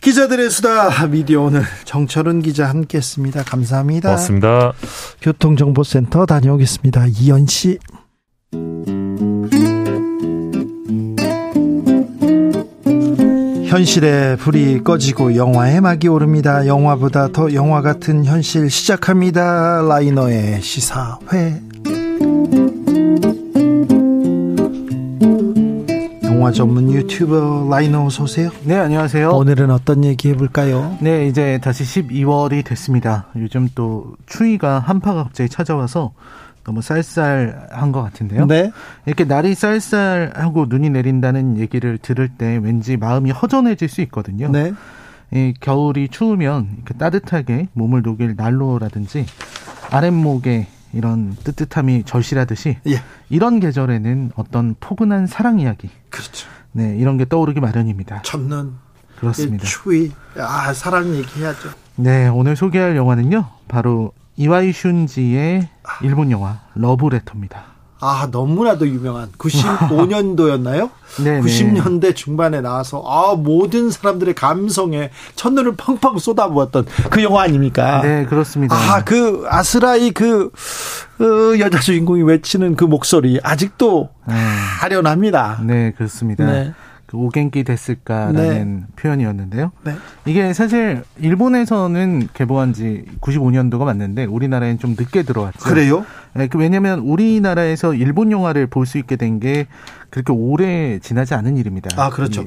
기자들의 0.00 0.48
수다 0.50 1.06
미디어 1.08 1.42
오늘 1.42 1.62
정철은 1.84 2.40
기자 2.42 2.68
함께했습니다. 2.68 3.44
감사합니다. 3.44 4.08
고맙습니다. 4.08 4.72
교통정보센터 5.20 6.26
다녀오겠습니다. 6.26 7.06
이현 7.08 7.46
씨. 7.46 7.78
현실의 13.66 14.36
불이 14.38 14.82
꺼지고 14.82 15.36
영화의 15.36 15.80
막이 15.80 16.08
오릅니다. 16.08 16.66
영화보다 16.66 17.28
더 17.28 17.52
영화 17.54 17.82
같은 17.82 18.24
현실 18.24 18.68
시작합니다. 18.68 19.82
라이너의 19.82 20.60
시사회. 20.60 21.60
영화 26.50 26.52
전문 26.52 26.90
유튜버 26.90 27.68
라이너 27.70 28.06
어서 28.06 28.24
오세요. 28.24 28.50
네, 28.64 28.74
안녕하세요. 28.76 29.30
오늘은 29.30 29.70
어떤 29.70 30.04
얘기 30.04 30.30
해볼까요? 30.30 30.98
네, 31.00 31.28
이제 31.28 31.60
다시 31.62 31.84
12월이 31.84 32.64
됐습니다. 32.64 33.26
요즘 33.36 33.68
또 33.76 34.16
추위가 34.26 34.80
한파가 34.80 35.22
갑자기 35.22 35.48
찾아와서 35.48 36.12
너무 36.64 36.82
쌀쌀한 36.82 37.92
것 37.92 38.02
같은데요. 38.02 38.46
네. 38.46 38.72
이렇게 39.06 39.24
날이 39.24 39.54
쌀쌀하고 39.54 40.66
눈이 40.68 40.90
내린다는 40.90 41.56
얘기를 41.58 41.98
들을 41.98 42.28
때 42.28 42.58
왠지 42.60 42.96
마음이 42.96 43.30
허전해질 43.30 43.88
수 43.88 44.00
있거든요. 44.02 44.48
네. 44.50 44.72
이 45.32 45.54
겨울이 45.60 46.08
추우면 46.08 46.82
따뜻하게 46.98 47.68
몸을 47.74 48.02
녹일 48.02 48.34
난로라든지 48.36 49.24
아랫목에 49.90 50.66
이런 50.92 51.36
뜨뜻함이 51.44 52.02
절실하듯이 52.04 52.78
예. 52.88 52.96
이런 53.28 53.60
계절에는 53.60 54.32
어떤 54.34 54.74
포근한 54.80 55.28
사랑 55.28 55.60
이야기 55.60 55.88
그렇죠. 56.10 56.48
네 56.72 56.96
이런 56.96 57.16
게 57.16 57.24
떠오르기 57.24 57.60
마련입니다. 57.60 58.22
첫눈 58.22 58.74
그렇습니다. 59.18 59.64
추위 59.64 60.12
아 60.36 60.72
사랑 60.72 61.14
얘기해야죠. 61.14 61.70
네 61.96 62.28
오늘 62.28 62.56
소개할 62.56 62.96
영화는요 62.96 63.46
바로 63.68 64.12
이와이 64.36 64.70
슌지의 64.70 65.68
일본 66.02 66.30
영화 66.30 66.60
러브레터입니다. 66.74 67.64
아, 68.00 68.28
너무나도 68.30 68.88
유명한 68.88 69.28
95년도였나요? 69.38 70.90
네 71.22 71.40
90년대 71.40 72.14
중반에 72.14 72.60
나와서 72.60 73.02
아, 73.06 73.34
모든 73.34 73.90
사람들의 73.90 74.34
감성에 74.34 75.10
첫눈을 75.34 75.74
펑펑 75.76 76.18
쏟아부었던 76.18 76.86
그 77.10 77.22
영화 77.22 77.42
아닙니까? 77.42 78.00
네, 78.02 78.24
그렇습니다. 78.26 78.74
아, 78.74 79.04
그 79.04 79.44
아스라이 79.48 80.12
그 80.12 80.50
어, 81.20 81.58
여자 81.58 81.78
주인공이 81.78 82.22
외치는 82.22 82.76
그 82.76 82.84
목소리 82.84 83.38
아직도 83.42 84.08
네. 84.26 84.34
아련합니다. 84.82 85.60
네, 85.64 85.92
그렇습니다. 85.96 86.46
네. 86.46 86.72
그 87.10 87.16
오겐키 87.16 87.64
됐을까라는 87.64 88.76
네. 88.80 88.86
표현이었는데요. 88.94 89.72
네. 89.82 89.94
이게 90.26 90.52
사실 90.52 91.02
일본에서는 91.18 92.28
개봉한 92.34 92.72
지 92.72 93.04
95년도가 93.20 93.84
맞는데 93.84 94.26
우리나라엔 94.26 94.78
좀 94.78 94.94
늦게 94.96 95.24
들어왔죠. 95.24 95.58
그래요? 95.58 96.06
네, 96.34 96.46
그 96.46 96.56
왜냐하면 96.58 97.00
우리나라에서 97.00 97.94
일본 97.94 98.30
영화를 98.30 98.68
볼 98.68 98.86
수 98.86 98.98
있게 98.98 99.16
된 99.16 99.40
게 99.40 99.66
그렇게 100.10 100.32
오래 100.32 100.98
지나지 101.00 101.34
않은 101.34 101.56
일입니다. 101.56 101.88
아 102.00 102.10
그렇죠. 102.10 102.44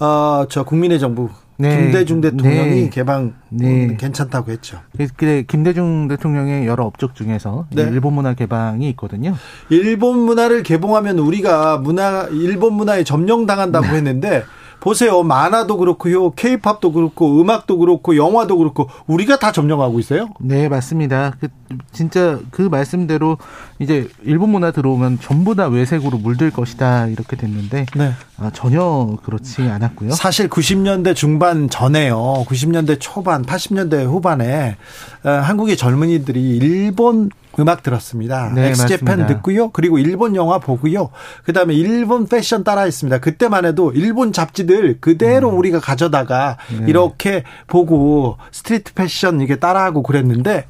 아저 0.00 0.62
국민의 0.64 1.00
정부 1.00 1.28
네. 1.60 1.76
김대중 1.76 2.20
대통령이 2.20 2.82
네. 2.82 2.90
개방 2.90 3.34
네. 3.48 3.96
괜찮다고 3.98 4.52
했죠. 4.52 4.78
그래 5.16 5.42
김대중 5.42 6.06
대통령의 6.06 6.66
여러 6.66 6.84
업적 6.84 7.16
중에서 7.16 7.66
네. 7.74 7.82
일본 7.82 8.14
문화 8.14 8.34
개방이 8.34 8.88
있거든요. 8.90 9.34
일본 9.68 10.20
문화를 10.20 10.62
개봉하면 10.62 11.18
우리가 11.18 11.78
문화 11.78 12.28
일본 12.30 12.74
문화에 12.74 13.02
점령당한다고 13.02 13.88
네. 13.88 13.96
했는데 13.96 14.44
보세요. 14.80 15.22
만화도 15.22 15.76
그렇고요. 15.76 16.30
케이팝도 16.30 16.92
그렇고 16.92 17.40
음악도 17.40 17.78
그렇고 17.78 18.16
영화도 18.16 18.58
그렇고 18.58 18.88
우리가 19.06 19.38
다 19.38 19.52
점령하고 19.52 19.98
있어요. 19.98 20.28
네, 20.40 20.68
맞습니다. 20.68 21.34
그 21.40 21.48
진짜 21.92 22.38
그 22.50 22.62
말씀대로 22.62 23.38
이제 23.78 24.08
일본 24.22 24.50
문화 24.50 24.70
들어오면 24.70 25.18
전부 25.20 25.54
다 25.54 25.66
외색으로 25.66 26.18
물들 26.18 26.50
것이다 26.50 27.08
이렇게 27.08 27.36
됐는데 27.36 27.86
네. 27.94 28.12
아, 28.38 28.50
전혀 28.54 29.16
그렇지 29.24 29.62
않았고요. 29.62 30.12
사실 30.12 30.48
90년대 30.48 31.14
중반 31.14 31.68
전에요. 31.68 32.44
90년대 32.46 32.98
초반, 33.00 33.44
80년대 33.44 34.06
후반에 34.06 34.76
어, 35.24 35.28
한국의 35.28 35.76
젊은이들이 35.76 36.56
일본 36.56 37.30
음악 37.58 37.82
들었습니다. 37.82 38.52
네, 38.54 38.68
엑스제팬 38.68 39.26
듣고요. 39.26 39.70
그리고 39.70 39.98
일본 39.98 40.36
영화 40.36 40.58
보고요. 40.58 41.10
그다음에 41.44 41.74
일본 41.74 42.26
패션 42.26 42.64
따라했습니다. 42.64 43.18
그때만 43.18 43.64
해도 43.64 43.92
일본 43.92 44.32
잡지들 44.32 45.00
그대로 45.00 45.50
음. 45.50 45.58
우리가 45.58 45.80
가져다가 45.80 46.56
네. 46.78 46.86
이렇게 46.88 47.44
보고 47.66 48.36
street 48.52 48.94
패션 48.94 49.40
이게 49.40 49.56
따라하고 49.56 50.02
그랬는데 50.02 50.66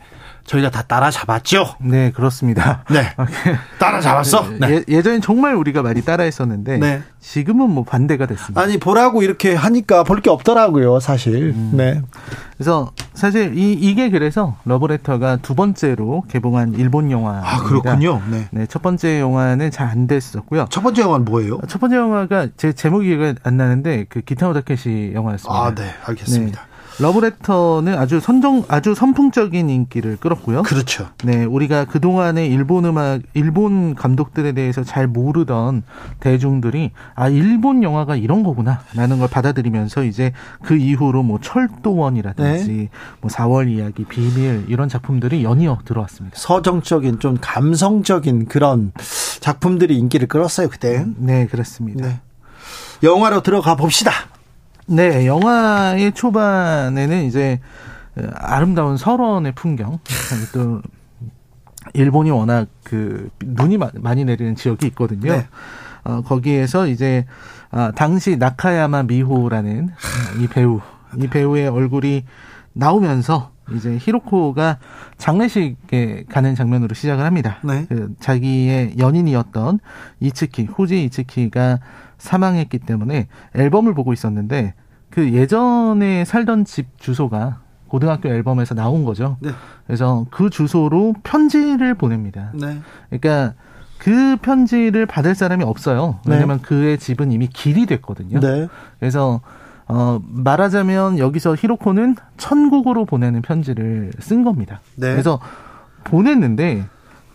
저희가 0.48 0.70
다 0.70 0.80
따라잡았죠. 0.82 1.74
네, 1.80 2.10
그렇습니다. 2.10 2.82
네, 2.90 3.12
따라잡았어. 3.78 4.46
네. 4.58 4.82
예, 4.88 5.02
전엔 5.02 5.20
정말 5.20 5.54
우리가 5.54 5.82
많이 5.82 6.02
따라했었는데 6.02 6.78
네. 6.78 7.02
지금은 7.20 7.68
뭐 7.70 7.84
반대가 7.84 8.24
됐습니다. 8.26 8.60
아니 8.60 8.78
보라고 8.78 9.22
이렇게 9.22 9.54
하니까 9.54 10.04
볼 10.04 10.18
게 10.22 10.30
없더라고요, 10.30 11.00
사실. 11.00 11.50
음. 11.54 11.72
네. 11.74 12.00
그래서 12.56 12.90
사실 13.14 13.56
이 13.56 13.72
이게 13.74 14.08
그래서 14.10 14.56
러브레터가 14.64 15.36
두 15.42 15.54
번째로 15.54 16.24
개봉한 16.28 16.74
일본 16.74 17.10
영화. 17.10 17.40
아 17.44 17.58
그렇군요. 17.62 18.20
네. 18.30 18.48
네. 18.50 18.66
첫 18.66 18.80
번째 18.82 19.20
영화는 19.20 19.70
잘 19.70 19.88
안 19.88 20.06
됐었고요. 20.06 20.66
첫 20.70 20.82
번째 20.82 21.02
영화는 21.02 21.24
뭐예요? 21.26 21.60
첫 21.68 21.78
번째 21.78 21.96
영화가 21.96 22.48
제 22.56 22.72
제목이 22.72 23.16
안 23.42 23.56
나는데 23.58 24.06
그 24.08 24.22
기타노 24.22 24.54
다케시 24.54 25.12
영화였습니다. 25.14 25.62
아, 25.64 25.74
네, 25.74 25.84
알겠습니다. 26.04 26.62
네. 26.98 27.04
러브레터는 27.04 27.96
아주 27.96 28.20
선정 28.20 28.64
아주 28.68 28.94
선풍적인 28.94 29.70
인기를 29.70 30.16
끌었고요. 30.16 30.62
그렇죠. 30.62 31.08
네, 31.24 31.44
우리가 31.44 31.84
그 31.84 32.00
동안에 32.00 32.46
일본 32.46 32.84
음악, 32.84 33.20
일본 33.34 33.94
감독들에 33.94 34.52
대해서 34.52 34.82
잘 34.82 35.06
모르던 35.06 35.84
대중들이 36.20 36.90
아 37.14 37.28
일본 37.28 37.82
영화가 37.82 38.16
이런 38.16 38.42
거구나라는 38.42 39.18
걸 39.18 39.28
받아들이면서 39.28 40.04
이제 40.04 40.32
그 40.62 40.76
이후로 40.76 41.22
뭐 41.22 41.38
철도원이라든지 41.40 42.72
네. 42.72 42.88
뭐 43.20 43.30
4월 43.30 43.70
이야기, 43.70 44.04
비밀 44.04 44.64
이런 44.68 44.88
작품들이 44.88 45.44
연이어 45.44 45.78
들어왔습니다. 45.84 46.36
서정적인 46.38 47.20
좀 47.20 47.38
감성적인 47.40 48.46
그런 48.46 48.92
작품들이 49.40 49.96
인기를 49.96 50.26
끌었어요 50.28 50.68
그때. 50.68 51.04
네, 51.16 51.46
그렇습니다. 51.46 52.06
네. 52.06 52.20
영화로 53.02 53.42
들어가 53.42 53.76
봅시다. 53.76 54.12
네, 54.90 55.26
영화의 55.26 56.12
초반에는 56.12 57.24
이제 57.24 57.60
아름다운 58.34 58.96
설원의 58.96 59.52
풍경, 59.52 59.98
또 60.54 60.80
일본이 61.92 62.30
워낙 62.30 62.68
그 62.84 63.28
눈이 63.44 63.78
많이 63.94 64.24
내리는 64.24 64.56
지역이 64.56 64.86
있거든요. 64.88 65.32
네. 65.32 65.46
어, 66.04 66.22
거기에서 66.22 66.86
이제 66.86 67.26
아, 67.70 67.92
당시 67.94 68.36
나카야마 68.36 69.02
미호라는 69.02 69.90
이 70.40 70.46
배우, 70.48 70.80
이 71.18 71.28
배우의 71.28 71.68
얼굴이 71.68 72.24
나오면서 72.72 73.50
이제 73.74 73.96
히로코가 74.00 74.78
장례식에 75.16 76.24
가는 76.28 76.54
장면으로 76.54 76.94
시작을 76.94 77.24
합니다. 77.24 77.58
네. 77.62 77.86
그 77.88 78.14
자기의 78.20 78.94
연인이었던 78.98 79.80
이츠키, 80.20 80.64
후지 80.64 81.04
이츠키가 81.04 81.80
사망했기 82.18 82.78
때문에 82.80 83.28
앨범을 83.54 83.94
보고 83.94 84.12
있었는데 84.12 84.74
그 85.10 85.32
예전에 85.32 86.24
살던 86.24 86.64
집 86.64 86.98
주소가 86.98 87.60
고등학교 87.88 88.28
앨범에서 88.28 88.74
나온 88.74 89.04
거죠. 89.04 89.36
네. 89.40 89.50
그래서 89.86 90.26
그 90.30 90.50
주소로 90.50 91.14
편지를 91.22 91.94
보냅니다. 91.94 92.52
네. 92.54 92.78
그러니까 93.08 93.54
그 93.98 94.36
편지를 94.36 95.06
받을 95.06 95.34
사람이 95.34 95.64
없어요. 95.64 96.20
왜냐면 96.26 96.58
네. 96.58 96.62
그의 96.62 96.98
집은 96.98 97.32
이미 97.32 97.48
길이 97.48 97.86
됐거든요. 97.86 98.40
네. 98.40 98.68
그래서 99.00 99.40
어 99.88 100.20
말하자면 100.26 101.18
여기서 101.18 101.56
히로코는 101.56 102.16
천국으로 102.36 103.04
보내는 103.04 103.42
편지를 103.42 104.12
쓴 104.18 104.44
겁니다. 104.44 104.80
네. 104.96 105.10
그래서 105.12 105.40
보냈는데 106.04 106.84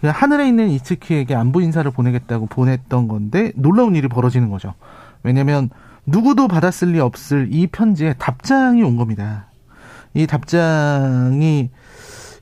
하늘에 0.03 0.47
있는 0.47 0.69
이츠키에게 0.69 1.33
안부 1.33 1.61
인사를 1.61 1.89
보내겠다고 1.89 2.47
보냈던 2.47 3.07
건데 3.07 3.51
놀라운 3.55 3.95
일이 3.95 4.07
벌어지는 4.07 4.49
거죠. 4.49 4.73
왜냐면 5.23 5.69
누구도 6.05 6.47
받았을 6.47 6.89
리 6.89 6.99
없을 6.99 7.47
이 7.51 7.67
편지에 7.67 8.13
답장이 8.13 8.83
온 8.83 8.97
겁니다. 8.97 9.47
이 10.13 10.27
답장이 10.27 11.69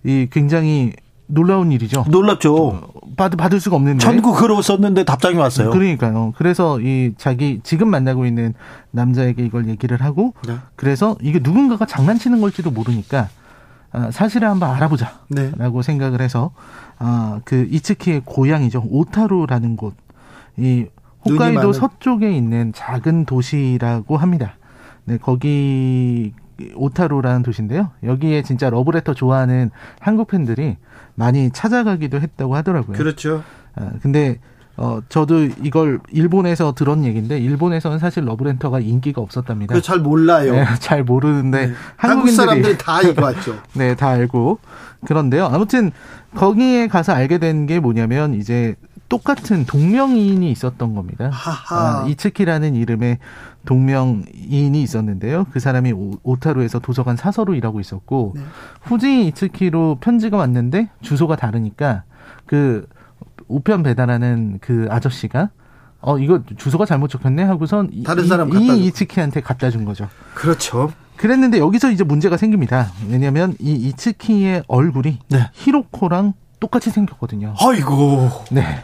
이 0.04 0.28
굉장히 0.32 0.93
놀라운 1.32 1.72
일이죠. 1.72 2.06
놀랍죠. 2.10 2.67
어, 2.67 2.82
받, 3.15 3.36
받을 3.36 3.60
수가 3.60 3.76
없는데. 3.76 4.00
전국으로 4.00 4.62
썼는데 4.62 5.04
답장이 5.06 5.38
왔어요. 5.38 5.72
그러니까요. 5.72 6.34
그래서 6.38 6.80
이 6.80 7.13
자기 7.17 7.62
지금 7.63 7.89
만나고 7.89 8.26
있는 8.26 8.54
남자에게 8.91 9.44
이걸 9.46 9.67
얘기를 9.67 10.02
하고 10.02 10.34
네. 10.48 10.56
그래서 10.76 11.15
이게 11.22 11.39
누군가가 11.41 11.86
장난치는 11.86 12.41
걸지도 12.41 12.72
모르니까 12.72 13.30
아, 13.94 14.12
사실을 14.12 14.50
한번 14.50 14.72
알아보자. 14.72 15.20
네. 15.30 15.52
라고 15.58 15.82
생각을 15.82 16.22
해서 16.22 16.52
아, 17.00 17.39
그 17.46 17.67
이츠키의 17.72 18.24
고향이죠. 18.26 18.86
오타루라는 18.89 19.76
곳. 19.76 19.96
이 20.58 20.86
홋카이도 21.26 21.74
서쪽에 21.74 22.32
있는 22.36 22.74
작은 22.74 23.26
도시라고 23.26 24.17
합니다. 24.17 24.56
네, 25.06 25.17
거기 25.17 26.34
오타루라는 26.76 27.44
도시인데요. 27.44 27.89
여기에 28.04 28.44
진짜 28.44 28.70
러브레터 28.70 29.13
좋아하는 29.13 29.72
한국 30.00 30.28
팬들이 30.28 30.78
많이 31.21 31.51
찾아가기도 31.51 32.19
했다고 32.19 32.55
하더라고요. 32.55 32.97
그렇죠. 32.97 33.43
아, 33.75 33.91
근데 34.01 34.39
어 34.75 34.99
저도 35.07 35.43
이걸 35.62 35.99
일본에서 36.12 36.73
들은 36.73 37.03
얘기인데 37.05 37.38
일본에서는 37.38 37.99
사실 37.99 38.25
러브레터가 38.25 38.79
인기가 38.79 39.21
없었답니다. 39.21 39.79
잘 39.81 39.99
몰라요. 39.99 40.53
네, 40.53 40.65
잘 40.81 41.03
모르는데 41.03 41.67
네. 41.67 41.73
한국 41.95 42.29
사람들이 42.29 42.75
다 42.79 43.01
이거 43.03 43.21
왔죠. 43.23 43.55
네, 43.77 43.93
다 43.95 44.10
알고 44.10 44.57
그런데요. 45.05 45.45
아무튼 45.45 45.91
거기에 46.36 46.88
가서 46.88 47.13
알게 47.13 47.38
된 47.38 47.67
게 47.67 47.79
뭐냐면 47.79 48.34
이제 48.34 48.73
똑같은 49.12 49.65
동명이인이 49.65 50.50
있었던 50.52 50.95
겁니다. 50.95 51.32
아, 51.69 52.06
이츠키라는 52.08 52.76
이름의 52.76 53.17
동명이인이 53.65 54.82
있었는데요. 54.82 55.47
그 55.52 55.60
사람이 55.60 55.91
오, 55.91 56.36
타루에서 56.38 56.80
도서관 56.80 57.17
사서로 57.17 57.54
일하고 57.56 57.82
있었고 57.82 58.32
네. 58.38 58.41
후지 58.84 59.28
이츠키로 59.28 59.97
편지가 60.00 60.38
왔는데 60.38 60.91
주소가 61.02 61.36
다르니까 61.36 62.04
그 62.45 62.88
우편 63.50 63.84
배달하는 63.84 64.60
그 64.62 64.88
아저씨가 64.89 65.50
어 66.00 66.17
이거 66.17 66.41
주소가 66.56 66.86
잘못 66.86 67.10
적혔네 67.10 67.43
하고선 67.43 67.91
다른 68.06 68.26
사람 68.28 68.54
이, 68.54 68.65
이 68.65 68.86
이츠키한테 68.86 69.41
갖다 69.41 69.69
준 69.69 69.84
거죠. 69.84 70.08
그렇죠. 70.36 70.93
그랬는데 71.17 71.60
여기서 71.60 71.91
이제 71.91 72.06
문제가 72.06 72.38
생깁니다. 72.38 72.88
왜냐하면 73.10 73.56
이 73.60 73.74
이츠키의 73.74 74.63
얼굴이 74.69 75.19
네. 75.28 75.50
히로코랑 75.52 76.34
똑같이 76.62 76.91
생겼거든요. 76.91 77.56
아이고. 77.60 78.30
네. 78.52 78.82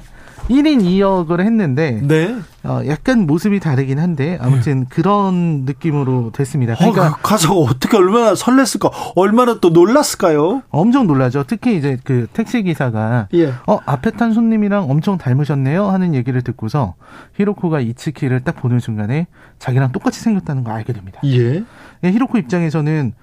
1인 0.50 0.82
2역을 0.82 1.42
했는데 1.42 2.00
네. 2.04 2.36
어, 2.64 2.82
약간 2.88 3.28
모습이 3.28 3.60
다르긴 3.60 4.00
한데 4.00 4.38
아무튼 4.42 4.82
네. 4.82 4.86
그런 4.90 5.66
느낌으로 5.66 6.32
됐습니다. 6.32 6.74
어, 6.74 6.78
그러니까 6.78 7.08
어, 7.08 7.12
가서 7.22 7.54
어떻게 7.54 7.98
얼마나 7.98 8.34
설렜을까, 8.34 8.92
얼마나 9.16 9.60
또 9.60 9.70
놀랐을까요? 9.70 10.64
엄청 10.70 11.08
놀라죠. 11.08 11.44
특히 11.48 11.78
이제 11.78 11.98
그 12.04 12.28
택시 12.34 12.64
기사가 12.64 13.28
예. 13.34 13.54
어 13.68 13.80
앞에 13.86 14.12
탄 14.12 14.34
손님이랑 14.34 14.90
엄청 14.90 15.18
닮으셨네요 15.18 15.88
하는 15.88 16.16
얘기를 16.16 16.42
듣고서 16.42 16.96
히로코가 17.36 17.82
이츠키를 17.82 18.42
딱 18.42 18.56
보는 18.56 18.80
순간에 18.80 19.28
자기랑 19.60 19.92
똑같이 19.92 20.22
생겼다는 20.22 20.64
걸 20.64 20.74
알게 20.74 20.94
됩니다. 20.94 21.20
예. 21.26 21.64
예 22.04 22.12
히로코 22.12 22.38
입장에서는 22.38 23.14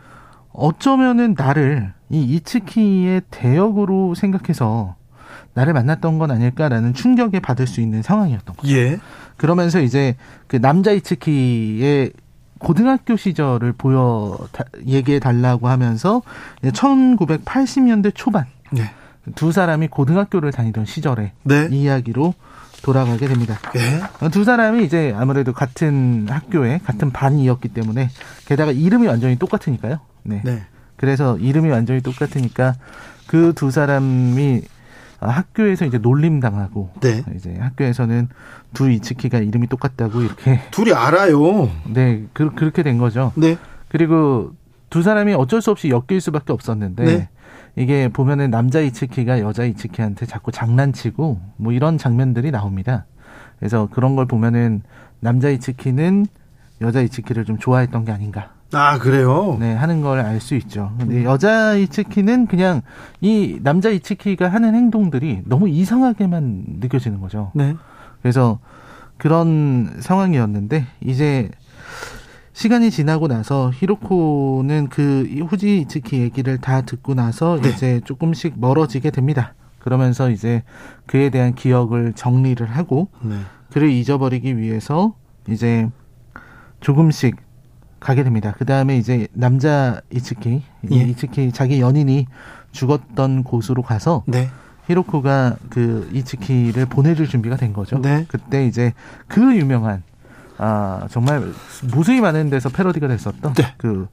어쩌면은 0.53 1.35
나를 1.37 1.93
이 2.11 2.23
이츠키의 2.23 3.23
대역으로 3.31 4.15
생각해서 4.15 4.95
나를 5.55 5.73
만났던 5.73 6.19
건 6.19 6.31
아닐까라는 6.31 6.95
충격에 6.95 7.41
받을 7.41 7.67
수 7.67 7.81
있는 7.81 8.03
상황이었던 8.03 8.57
거죠. 8.57 8.73
예. 8.73 8.99
그러면서 9.37 9.81
이제 9.81 10.17
그 10.47 10.61
남자 10.61 10.93
이츠키의 10.93 12.13
고등학교 12.59 13.17
시절을 13.17 13.73
보여 13.73 14.39
얘기해 14.87 15.19
달라고 15.19 15.69
하면서 15.69 16.23
1980년대 16.63 18.13
초반 18.15 18.47
네. 18.71 18.91
두 19.35 19.53
사람이 19.53 19.89
고등학교를 19.89 20.53
다니던 20.53 20.87
시절의 20.87 21.33
네. 21.43 21.69
이야기로 21.71 22.35
돌아가게 22.83 23.29
됩니다. 23.29 23.59
네. 23.73 24.29
두 24.31 24.45
사람이 24.45 24.85
이제 24.85 25.15
아무래도 25.17 25.53
같은 25.53 26.27
학교에 26.29 26.81
같은 26.85 27.11
반이었기 27.11 27.69
때문에 27.69 28.11
게다가 28.47 28.73
이름이 28.73 29.07
완전히 29.07 29.37
똑같으니까요. 29.37 30.01
네. 30.23 30.43
네. 30.45 30.63
그래서 30.97 31.37
이름이 31.39 31.71
완전히 31.71 32.01
똑같으니까 32.01 32.75
그 33.27 33.53
두 33.55 33.71
사람이 33.71 34.63
학교에서 35.31 35.85
이제 35.85 35.99
놀림 35.99 36.41
당하고 36.41 36.91
네. 37.01 37.23
이제 37.35 37.57
학교에서는 37.59 38.29
두 38.73 38.91
이츠키가 38.91 39.39
이름이 39.39 39.69
똑같다고 39.69 40.23
이렇게 40.23 40.61
둘이 40.71 40.93
알아요. 40.93 41.71
네, 41.89 42.25
그, 42.33 42.55
그렇게 42.55 42.83
된 42.83 42.99
거죠. 42.99 43.33
네. 43.37 43.57
그리고 43.89 44.53
두 44.91 45.03
사람이 45.03 45.35
어쩔 45.35 45.63
수 45.63 45.71
없이 45.71 45.89
엮일 45.91 46.21
수밖에 46.21 46.53
없었는데 46.53 47.05
네. 47.05 47.29
이게 47.77 48.09
보면은 48.09 48.51
남자 48.51 48.81
이츠키가 48.81 49.41
여자 49.41 49.65
이츠키한테 49.65 50.27
자꾸 50.27 50.53
장난치고 50.53 51.41
뭐 51.57 51.73
이런 51.73 51.99
장면들이 51.99 52.51
나옵니다. 52.51 53.07
그래서 53.59 53.89
그런 53.91 54.15
걸 54.17 54.27
보면은 54.27 54.83
남자 55.21 55.49
이츠키는 55.49 56.27
여자 56.81 57.01
이츠키를 57.01 57.45
좀 57.45 57.59
좋아했던 57.59 58.05
게 58.05 58.13
아닌가. 58.13 58.53
아, 58.77 58.99
그래요? 58.99 59.57
네, 59.61 59.75
하는 59.75 60.01
걸 60.03 60.19
알 60.21 60.41
수 60.41 60.55
있죠. 60.57 60.93
근데 60.99 61.19
음. 61.19 61.25
여자 61.25 61.75
이츠키는 61.75 62.47
그냥 62.47 62.83
이 63.21 63.59
남자 63.63 63.89
이츠키가 63.91 64.49
하는 64.49 64.75
행동들이 64.75 65.43
너무 65.45 65.69
이상하게만 65.69 66.65
느껴지는 66.81 67.21
거죠. 67.21 67.51
네. 67.55 67.75
그래서 68.23 68.59
그런 69.17 69.97
상황이었는데 70.01 70.87
이제 71.03 71.51
시간이 72.53 72.91
지나고 72.91 73.27
나서 73.29 73.71
히로코는 73.75 74.89
그 74.89 75.29
후지 75.49 75.79
이츠키 75.81 76.21
얘기를 76.21 76.59
다 76.59 76.83
듣고 76.83 77.15
나서 77.15 77.59
네. 77.61 77.71
이제 77.71 78.01
조금씩 78.05 78.55
멀어지게 78.57 79.11
됩니다. 79.11 79.55
그러면서 79.79 80.31
이제 80.31 80.63
그에 81.07 81.31
대한 81.31 81.55
기억을 81.55 82.13
정리를 82.15 82.65
하고 82.67 83.09
네. 83.23 83.37
그를 83.73 83.91
잊어버리기 83.91 84.57
위해서 84.57 85.15
이제 85.49 85.89
조금씩 86.81 87.37
가게 88.05 88.23
됩니다. 88.23 88.55
그 88.59 88.67
다음에 88.67 88.99
이제 88.99 89.29
남자 89.33 90.03
이츠키, 90.11 90.63
예. 90.93 90.95
이츠키 90.95 91.53
자기 91.53 91.81
연인이 91.81 92.27
죽었던 92.71 93.45
곳으로 93.45 93.81
가서 93.81 94.25
네. 94.27 94.51
히로코가 94.87 95.57
그 95.71 96.11
이츠키를 96.13 96.85
보내줄 96.85 97.27
준비가 97.27 97.57
된 97.57 97.73
거죠. 97.73 97.99
네. 98.03 98.27
그때 98.29 98.67
이제 98.67 98.93
그 99.27 99.57
유명한 99.57 100.03
아 100.59 101.07
정말 101.11 101.51
무수히 101.85 102.21
많은 102.21 102.51
데서 102.51 102.69
패러디가 102.69 103.09
됐었던 103.09 103.55
네. 103.55 103.75
그 103.79 104.07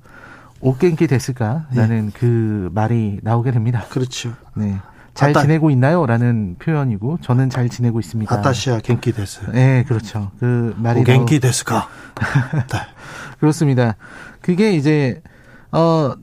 오겐키 0.62 1.08
데스가라는 1.08 2.06
네. 2.06 2.12
그 2.14 2.70
말이 2.74 3.20
나오게 3.24 3.52
됩니다. 3.52 3.86
그렇죠. 3.90 4.32
네. 4.56 4.78
잘 5.14 5.32
아따, 5.32 5.42
지내고 5.42 5.70
있나요? 5.72 6.06
라는 6.06 6.56
표현이고 6.60 7.18
저는 7.22 7.50
잘 7.50 7.68
지내고 7.68 8.00
있습니다. 8.00 8.34
아타시아 8.34 8.80
겐키 8.80 9.12
데스. 9.12 9.52
네, 9.52 9.84
그렇죠. 9.86 10.32
그 10.40 10.74
말이 10.78 11.04
겐키 11.04 11.42
데스가. 11.42 11.90
네. 13.42 13.46
그렇습니다. 13.48 13.96
그게 14.42 14.74
이제 14.74 15.22
어. 15.72 16.14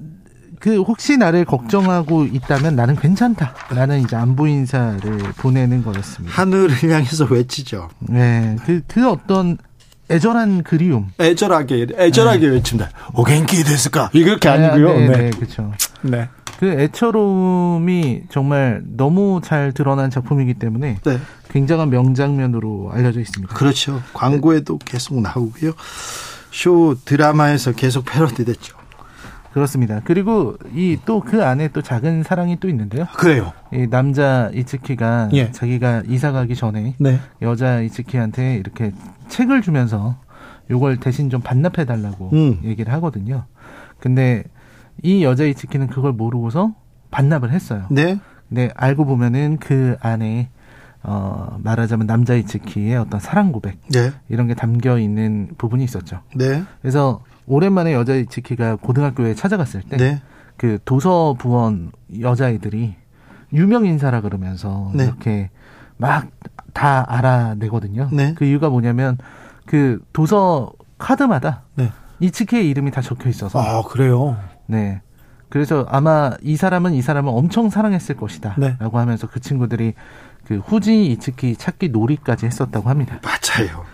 그 0.61 0.81
혹시 0.81 1.17
나를 1.17 1.45
걱정하고 1.45 2.25
있다면 2.25 2.75
나는 2.75 2.97
괜찮다. 2.97 3.55
라는 3.71 4.01
이제 4.01 4.17
안부 4.17 4.49
인사를 4.49 5.01
보내는 5.37 5.85
거였습니다. 5.85 6.35
하늘을 6.35 6.83
향해서 6.83 7.27
외치죠. 7.31 7.89
네. 8.01 8.57
그, 8.67 8.83
그 8.89 9.09
어떤 9.09 9.57
애절한 10.11 10.65
그리움. 10.65 11.13
애절하게, 11.21 11.87
애절하게 11.97 12.41
네. 12.41 12.55
외친다. 12.55 12.91
오겐키 13.15 13.63
됐을까? 13.63 14.11
이렇게 14.15 14.49
아니고요. 14.49 14.99
네, 14.99 15.07
네, 15.07 15.17
네, 15.17 15.31
그렇죠. 15.31 15.73
네. 16.03 16.29
그 16.59 16.67
애처로움이 16.67 18.23
정말 18.29 18.83
너무 18.85 19.41
잘 19.45 19.71
드러난 19.73 20.11
작품이기 20.11 20.55
때문에 20.55 20.99
네. 21.05 21.19
굉장한 21.51 21.89
명장면으로 21.91 22.91
알려져 22.93 23.21
있습니다. 23.21 23.55
그렇죠. 23.55 24.03
광고에도 24.13 24.79
계속 24.79 25.21
나오고요. 25.21 25.73
쇼 26.59 26.97
드라마에서 27.05 27.71
계속 27.73 28.05
패러디됐죠. 28.05 28.77
그렇습니다. 29.53 30.01
그리고 30.05 30.57
이 30.75 30.97
또 31.07 31.21
그 31.21 31.45
안에 31.45 31.69
또 31.69 31.83
작은 31.83 32.25
사랑이 32.25 32.59
또 32.59 32.69
있는데요. 32.69 33.07
그래요. 33.17 33.53
이 33.73 33.87
남자 33.89 34.51
이츠키가 34.53 35.31
예. 35.35 35.53
자기가 35.53 36.03
이사 36.09 36.33
가기 36.33 36.57
전에 36.57 36.97
네. 36.99 37.21
여자 37.43 37.81
이츠키한테 37.81 38.57
이렇게 38.57 38.91
책을 39.29 39.63
주면서 39.63 40.17
요걸 40.69 40.97
대신 40.99 41.31
좀 41.31 41.41
반납해 41.43 41.85
달라고 41.87 42.31
음. 42.33 42.61
얘기를 42.65 42.93
하거든요. 42.95 43.45
근데 44.01 44.43
이 45.03 45.23
여자 45.23 45.45
이츠키는 45.45 45.87
그걸 45.87 46.13
모르고서 46.13 46.75
반납을 47.13 47.53
했어요. 47.53 47.87
네. 47.91 48.19
근데 48.49 48.71
알고 48.75 49.05
보면은 49.07 49.59
그 49.61 49.97
안에 50.01 50.51
어 51.03 51.59
말하자면 51.63 52.07
남자 52.07 52.35
이츠키의 52.35 52.97
어떤 52.97 53.21
사랑 53.21 53.53
고백 53.53 53.79
네. 53.89 54.13
이런 54.29 54.47
게 54.47 54.55
담겨 54.55 54.99
있는 54.99 55.51
부분이 55.59 55.85
있었죠. 55.85 56.21
네. 56.35 56.65
그래서 56.83 57.23
오랜만에 57.47 57.95
여자 57.95 58.15
이츠키가 58.15 58.77
고등학교에 58.77 59.35
찾아갔을 59.35 59.83
때, 59.83 59.97
네. 59.97 60.23
그 60.57 60.79
도서 60.85 61.35
부원 61.39 61.93
여자애들이 62.21 62.97
유명 63.53 63.87
인사라 63.87 64.21
그러면서 64.21 64.91
네. 64.95 65.05
이렇게 65.05 65.51
막 65.97 66.29
다 66.79 67.05
알아내거든요. 67.09 68.09
네. 68.13 68.35
그 68.35 68.45
이유가 68.45 68.69
뭐냐면 68.69 69.19
그 69.67 70.01
도서 70.13 70.73
카드마다 70.99 71.63
네. 71.75 71.91
이츠키의 72.21 72.69
이름이 72.71 72.93
다 72.93 73.01
적혀 73.01 73.29
있어서. 73.29 73.61
아 73.61 73.83
그래요. 73.83 74.37
네. 74.67 75.01
그래서 75.49 75.87
아마 75.89 76.33
이 76.43 76.57
사람은 76.57 76.93
이 76.93 77.03
사람을 77.03 77.33
엄청 77.35 77.69
사랑했을 77.69 78.17
것이다라고 78.17 78.61
네. 78.61 78.77
하면서 78.79 79.27
그 79.27 79.41
친구들이 79.41 79.95
그 80.49 80.57
후지 80.61 81.05
이츠키 81.13 81.57
찾기 81.57 81.91
놀이까지 81.91 82.47
했었다고 82.47 82.89
합니다. 82.89 83.21
맞아요. 83.23 83.85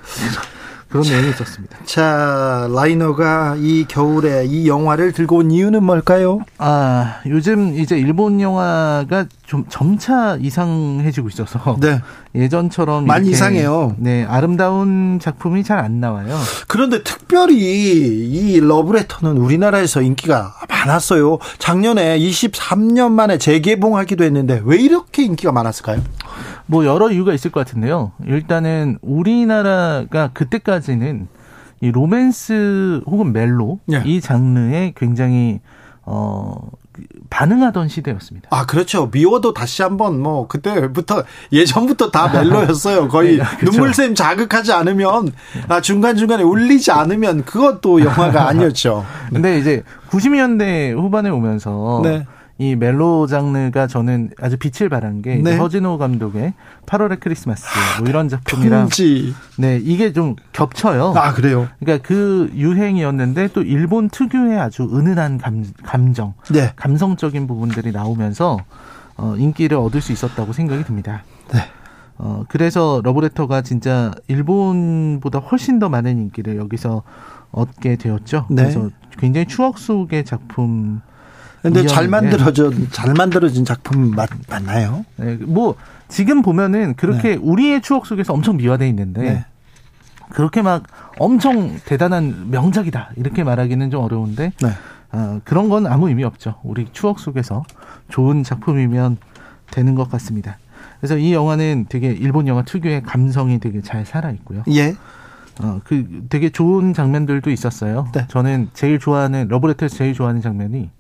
그런 0.95 1.09
내용이 1.09 1.31
있었습니다. 1.31 1.77
자, 1.87 2.69
라이너가 2.73 3.57
이 3.59 3.85
겨울에 3.89 4.45
이 4.47 4.69
영화를 4.69 5.11
들고 5.11 5.39
온 5.39 5.51
이유는 5.51 5.83
뭘까요? 5.83 6.39
아, 6.59 7.17
요즘 7.27 7.77
이제 7.77 7.99
일본 7.99 8.41
영화가 8.41 9.27
좀 9.45 9.65
점차 9.69 10.37
이상해지고 10.41 11.29
있어서 11.31 11.77
네. 11.81 12.01
예전처럼 12.37 13.07
많이 13.07 13.31
이상해요. 13.31 13.97
네, 13.99 14.25
아름다운 14.25 15.19
작품이 15.21 15.65
잘 15.65 15.75
안 15.85 15.99
나와요. 15.99 16.39
그런데 16.69 17.03
특별히 17.03 17.57
이 17.57 18.61
러브레터는 18.61 19.37
우리나라에서 19.37 20.01
인기가 20.03 20.55
많았어요. 20.69 21.39
작년에 21.59 22.17
23년 22.21 23.11
만에 23.11 23.37
재개봉하기도 23.39 24.23
했는데 24.23 24.63
왜 24.65 24.79
이렇게 24.79 25.25
인기가 25.25 25.51
많았을까요? 25.51 26.01
뭐 26.67 26.85
여러 26.85 27.11
이유가 27.11 27.33
있을 27.35 27.51
것 27.51 27.61
같은데요. 27.61 28.13
일단은 28.27 28.99
우리나라가 29.03 30.31
그때까지는 30.33 31.29
이 31.81 31.91
로맨스 31.91 33.03
혹은 33.07 33.33
멜로 33.33 33.81
예. 33.93 34.03
이 34.07 34.21
장르에 34.21 34.95
굉장히 34.97 35.61
어 36.07 36.71
반응하던 37.31 37.89
시대였습니다. 37.89 38.49
아, 38.53 38.67
그렇죠. 38.67 39.11
미워도 39.13 39.53
다시 39.53 39.83
한번 39.83 40.21
뭐 40.21 40.47
그때부터 40.47 41.25
예전부터 41.53 42.11
다 42.11 42.29
멜로였어요. 42.29 43.09
거의 43.11 43.39
네, 43.39 43.45
그렇죠. 43.59 43.73
눈물샘 43.73 44.15
자극하지 44.15 44.73
않으면 44.73 45.33
아 45.69 45.81
중간 45.81 46.17
중간에 46.17 46.43
울리지 46.43 46.93
않으면 46.93 47.45
그것도 47.45 48.03
영화가 48.03 48.49
아니었죠. 48.49 49.05
근데 49.33 49.59
이제 49.59 49.83
90년대 50.11 50.97
후반에 50.97 51.31
오면서 51.31 52.01
네. 52.05 52.27
이 52.57 52.77
멜로 52.77 53.27
장르가 53.27 53.89
저는 53.89 54.31
아주 54.41 54.57
빛을 54.57 54.89
발한 54.89 55.23
게 55.23 55.37
네. 55.37 55.57
허진호 55.57 55.99
감독의 55.99 56.55
8월의 56.87 57.19
크리스마스 57.19 57.67
뭐 57.99 58.09
이런 58.09 58.29
작품이랑 58.29 58.83
풍지. 58.83 59.35
네 59.59 59.81
이게 59.83 60.13
좀 60.13 60.37
겹쳐요. 60.53 61.15
아 61.17 61.33
그래요? 61.33 61.69
그러니까 61.81 62.07
그 62.07 62.51
유행이었는데 62.55 63.49
또 63.49 63.63
일본 63.63 64.09
특유의 64.09 64.61
아주 64.61 64.85
은은한 64.85 65.39
감, 65.39 65.65
감정, 65.83 66.35
네. 66.53 66.73
감성적인 66.77 67.49
부분들이 67.49 67.91
나오면서 67.91 68.59
어, 69.17 69.35
인기를 69.37 69.77
얻을 69.77 70.01
수 70.01 70.13
있었다고 70.13 70.53
생각이 70.53 70.85
듭니다. 70.85 71.25
네. 71.53 71.61
어, 72.19 72.45
그래서 72.49 73.01
러브레터가 73.03 73.63
진짜 73.63 74.13
일본보다 74.29 75.41
훨씬 75.41 75.81
더 75.81 75.89
많은 75.89 76.13
인기를 76.13 76.57
여기서 76.57 77.03
얻게 77.51 77.97
되었죠. 77.97 78.47
네. 78.49 78.63
그래서 78.63 78.91
굉장히 79.19 79.47
추억 79.47 79.79
속의 79.79 80.25
작품. 80.25 81.01
근데 81.65 81.87
잘 81.87 82.09
만들어진 82.09 82.89
잘 82.91 83.15
만들어진 83.15 83.65
작품 83.65 84.11
맞, 84.11 84.29
맞나요? 84.51 85.07
네, 85.17 85.37
뭐 85.37 85.77
지금 86.09 86.43
보면은 86.43 86.93
그렇게 86.95 87.31
네. 87.31 87.35
우리의 87.37 87.81
추억 87.81 88.05
속에서 88.05 88.35
엄청 88.35 88.59
미화돼 88.59 88.87
있는데 88.91 89.23
네. 89.23 89.45
그렇게 90.29 90.61
막 90.61 90.83
엄청 91.19 91.79
대단한 91.87 92.51
명작이다 92.51 93.13
이렇게 93.17 93.45
말하기는 93.45 93.91
좀 93.91 94.05
어려운데 94.05 94.53
네. 94.61 94.69
어, 95.13 95.41
그런 95.45 95.71
건 95.71 95.87
아무 95.87 96.09
의미 96.09 96.23
없죠. 96.23 96.57
우리 96.65 96.87
추억 96.93 97.19
속에서 97.19 97.63
좋은 98.11 98.43
작품이면 98.43 99.17
되는 99.71 99.95
것 99.95 100.11
같습니다. 100.11 100.59
그래서 101.01 101.17
이 101.17 101.33
영화는 101.33 101.87
되게 101.89 102.09
일본 102.09 102.47
영화 102.47 102.63
특유의 102.63 103.05
감성이 103.05 103.59
되게 103.59 103.81
잘 103.81 104.05
살아 104.05 104.31
있고요. 104.33 104.65
예. 104.69 104.95
어, 105.63 105.81
그 105.85 106.27
되게 106.29 106.51
좋은 106.51 106.93
장면들도 106.93 107.51
있었어요. 107.51 108.09
네. 108.13 108.27
저는 108.29 108.69
제일 108.75 108.99
좋아하는 108.99 109.49
러브레터에서 109.49 109.97
제일 109.97 110.13
좋아하는 110.13 110.43
장면이 110.43 110.91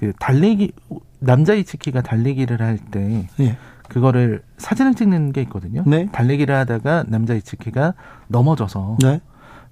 그 0.00 0.14
달리기 0.18 0.72
남자 1.18 1.52
이치키가 1.52 2.00
달리기를 2.00 2.62
할때 2.62 3.28
예. 3.40 3.58
그거를 3.86 4.42
사진을 4.56 4.94
찍는 4.94 5.32
게 5.32 5.42
있거든요. 5.42 5.84
네. 5.86 6.06
달리기를 6.10 6.54
하다가 6.54 7.04
남자 7.08 7.34
이치키가 7.34 7.92
넘어져서 8.28 8.96
네. 9.02 9.20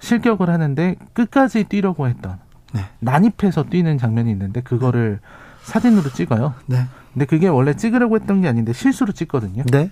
실격을 0.01 0.51
하는데 0.51 0.97
끝까지 1.14 1.64
뛰려고 1.64 2.09
했던 2.09 2.38
네. 2.75 2.83
난입해서 2.99 3.64
뛰는 3.71 3.97
장면이 3.97 4.31
있는데 4.33 4.61
그거를 4.61 5.21
사진으로 5.62 6.11
찍어요. 6.11 6.53
네. 6.67 6.85
근데 7.14 7.25
그게 7.25 7.49
원래 7.49 7.75
찍으려고 7.75 8.17
했던 8.17 8.43
게 8.43 8.49
아닌데 8.49 8.75
실수로 8.75 9.12
찍거든요. 9.12 9.62
네. 9.73 9.91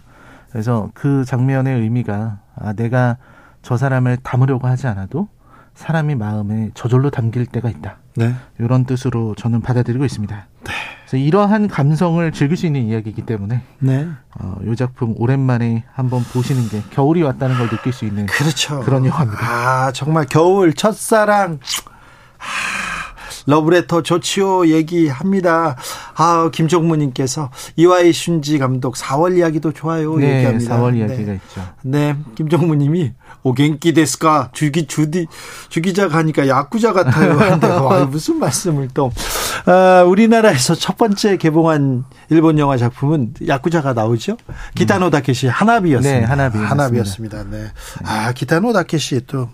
그래서 0.50 0.90
그 0.92 1.24
장면의 1.24 1.80
의미가 1.80 2.40
아 2.56 2.72
내가 2.74 3.16
저 3.62 3.78
사람을 3.78 4.18
담으려고 4.18 4.66
하지 4.66 4.86
않아도 4.86 5.28
사람이 5.74 6.14
마음에 6.14 6.72
저절로 6.74 7.08
담길 7.08 7.46
때가 7.46 7.70
있다. 7.70 7.96
네. 8.16 8.34
이런 8.58 8.84
뜻으로 8.84 9.34
저는 9.36 9.60
받아들이고 9.60 10.04
있습니다. 10.04 10.46
네. 10.64 10.72
그래서 11.00 11.16
이러한 11.18 11.68
감성을 11.68 12.32
즐길 12.32 12.56
수 12.56 12.66
있는 12.66 12.82
이야기이기 12.82 13.22
때문에 13.22 13.62
네. 13.78 14.08
어, 14.40 14.56
이 14.64 14.74
작품 14.74 15.14
오랜만에 15.16 15.84
한번 15.92 16.22
보시는 16.24 16.68
게 16.68 16.82
겨울이 16.90 17.22
왔다는 17.22 17.56
걸 17.58 17.68
느낄 17.68 17.92
수 17.92 18.04
있는 18.04 18.26
그렇죠. 18.26 18.80
그런 18.80 19.04
영화입니다. 19.06 19.46
아 19.46 19.92
정말 19.92 20.26
겨울 20.26 20.72
첫사랑. 20.72 21.60
아. 23.46 23.50
러브레터 23.50 24.02
좋지요 24.02 24.68
얘기합니다. 24.68 25.76
아, 26.14 26.50
김종무님께서 26.52 27.50
이와이 27.76 28.10
슌지 28.10 28.58
감독 28.58 28.94
4월 28.94 29.38
이야기도 29.38 29.72
좋아요 29.72 30.16
네, 30.16 30.36
얘기합니다. 30.38 30.76
4월 30.76 30.96
이야기가 30.96 31.32
네. 31.32 31.40
있죠. 31.48 31.62
네, 31.82 32.16
김종무님이 32.34 33.12
오겐키 33.42 33.92
데스까 33.94 34.50
주기 34.52 34.86
주디 34.86 35.26
주기자 35.68 36.08
가니까 36.08 36.48
야구자 36.48 36.92
같아요. 36.92 37.36
근데 37.38 37.66
와, 37.70 38.04
무슨 38.04 38.38
말씀을 38.38 38.88
또 38.92 39.12
아, 39.66 40.02
우리나라에서 40.02 40.74
첫 40.74 40.96
번째 40.96 41.36
개봉한 41.36 42.04
일본 42.30 42.58
영화 42.58 42.76
작품은 42.76 43.34
야구자가 43.46 43.92
나오죠. 43.92 44.36
기타노 44.74 45.10
다케시 45.10 45.46
하나비였습니다. 45.46 46.20
네, 46.20 46.24
하나비 46.24 46.58
하나비였습니다. 46.58 47.44
네. 47.50 47.66
아, 48.04 48.32
기타노 48.32 48.72
다케시 48.72 49.20
또 49.26 49.48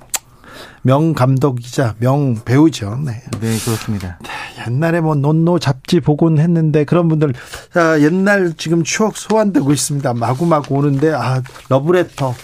명 0.82 1.12
감독이자 1.14 1.94
명 1.98 2.36
배우죠. 2.44 2.98
네. 3.04 3.22
네, 3.40 3.58
그렇습니다. 3.64 4.18
네, 4.22 4.30
옛날에 4.66 5.00
뭐 5.00 5.14
논노 5.14 5.58
잡지 5.58 6.00
보곤 6.00 6.38
했는데 6.38 6.84
그런 6.84 7.08
분들 7.08 7.32
아, 7.74 7.98
옛날 8.00 8.54
지금 8.56 8.82
추억 8.82 9.16
소환되고 9.16 9.72
있습니다. 9.72 10.14
마구마구 10.14 10.74
오는데 10.74 11.12
아, 11.12 11.42
러브레터 11.68 12.34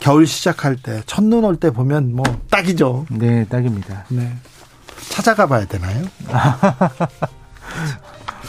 겨울 0.00 0.26
시작할 0.26 0.76
때 0.76 1.02
첫눈 1.06 1.44
올 1.44 1.56
때 1.56 1.70
보면 1.70 2.14
뭐 2.14 2.24
딱이죠. 2.50 3.06
네, 3.10 3.44
딱입니다. 3.46 4.04
네. 4.08 4.32
찾아가 5.08 5.46
봐야 5.46 5.64
되나요? 5.66 6.04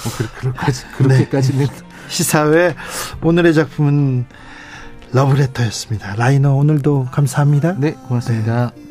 뭐 0.03 0.13
그렇게까지 0.39 0.83
그렇게까지는 0.97 1.65
네. 1.65 1.71
시사회 2.09 2.75
오늘의 3.21 3.53
작품은 3.53 4.25
러브레터였습니다. 5.11 6.15
라이너 6.15 6.53
오늘도 6.55 7.07
감사합니다. 7.11 7.75
네, 7.77 7.93
고맙습니다. 8.07 8.71
네. 8.75 8.83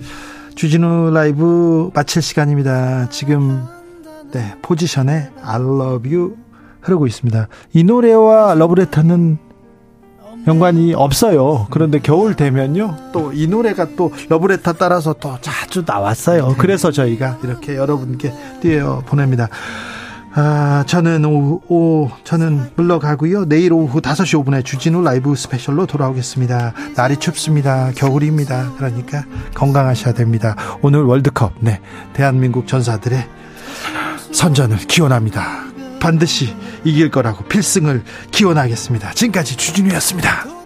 주진우 0.54 1.10
라이브 1.10 1.90
마칠 1.94 2.22
시간입니다. 2.22 3.08
지금 3.10 3.62
네, 4.32 4.54
포지션에 4.62 5.30
I 5.42 5.56
love 5.60 6.14
you 6.14 6.36
흐르고 6.80 7.06
있습니다. 7.06 7.48
이 7.74 7.84
노래와 7.84 8.54
러브레터는 8.54 9.38
연관이 10.46 10.94
없어요. 10.94 11.66
그런데 11.70 11.98
겨울 11.98 12.34
되면요. 12.36 12.96
또 13.12 13.32
이 13.34 13.48
노래가 13.48 13.88
또 13.96 14.12
러브레터 14.28 14.74
따라서 14.74 15.12
또 15.14 15.36
자주 15.40 15.82
나왔어요. 15.86 16.54
그래서 16.58 16.90
저희가 16.92 17.38
이렇게 17.42 17.76
여러분께 17.76 18.32
띄어 18.62 19.02
보냅니다. 19.06 19.48
아, 20.38 20.84
저는 20.86 21.24
오후, 21.24 21.62
오, 21.68 22.10
저는 22.24 22.72
물러가고요. 22.76 23.46
내일 23.46 23.72
오후 23.72 24.02
5시 24.02 24.44
5분에 24.44 24.62
주진우 24.62 25.00
라이브 25.00 25.34
스페셜로 25.34 25.86
돌아오겠습니다. 25.86 26.74
날이 26.94 27.16
춥습니다. 27.16 27.92
겨울입니다. 27.96 28.72
그러니까 28.76 29.24
건강하셔야 29.54 30.12
됩니다. 30.12 30.54
오늘 30.82 31.04
월드컵, 31.04 31.54
네. 31.60 31.80
대한민국 32.12 32.66
전사들의 32.66 33.26
선전을 34.30 34.76
기원합니다. 34.76 35.64
반드시 36.00 36.54
이길 36.84 37.10
거라고 37.10 37.44
필승을 37.44 38.04
기원하겠습니다. 38.30 39.12
지금까지 39.12 39.56
주진우였습니다. 39.56 40.65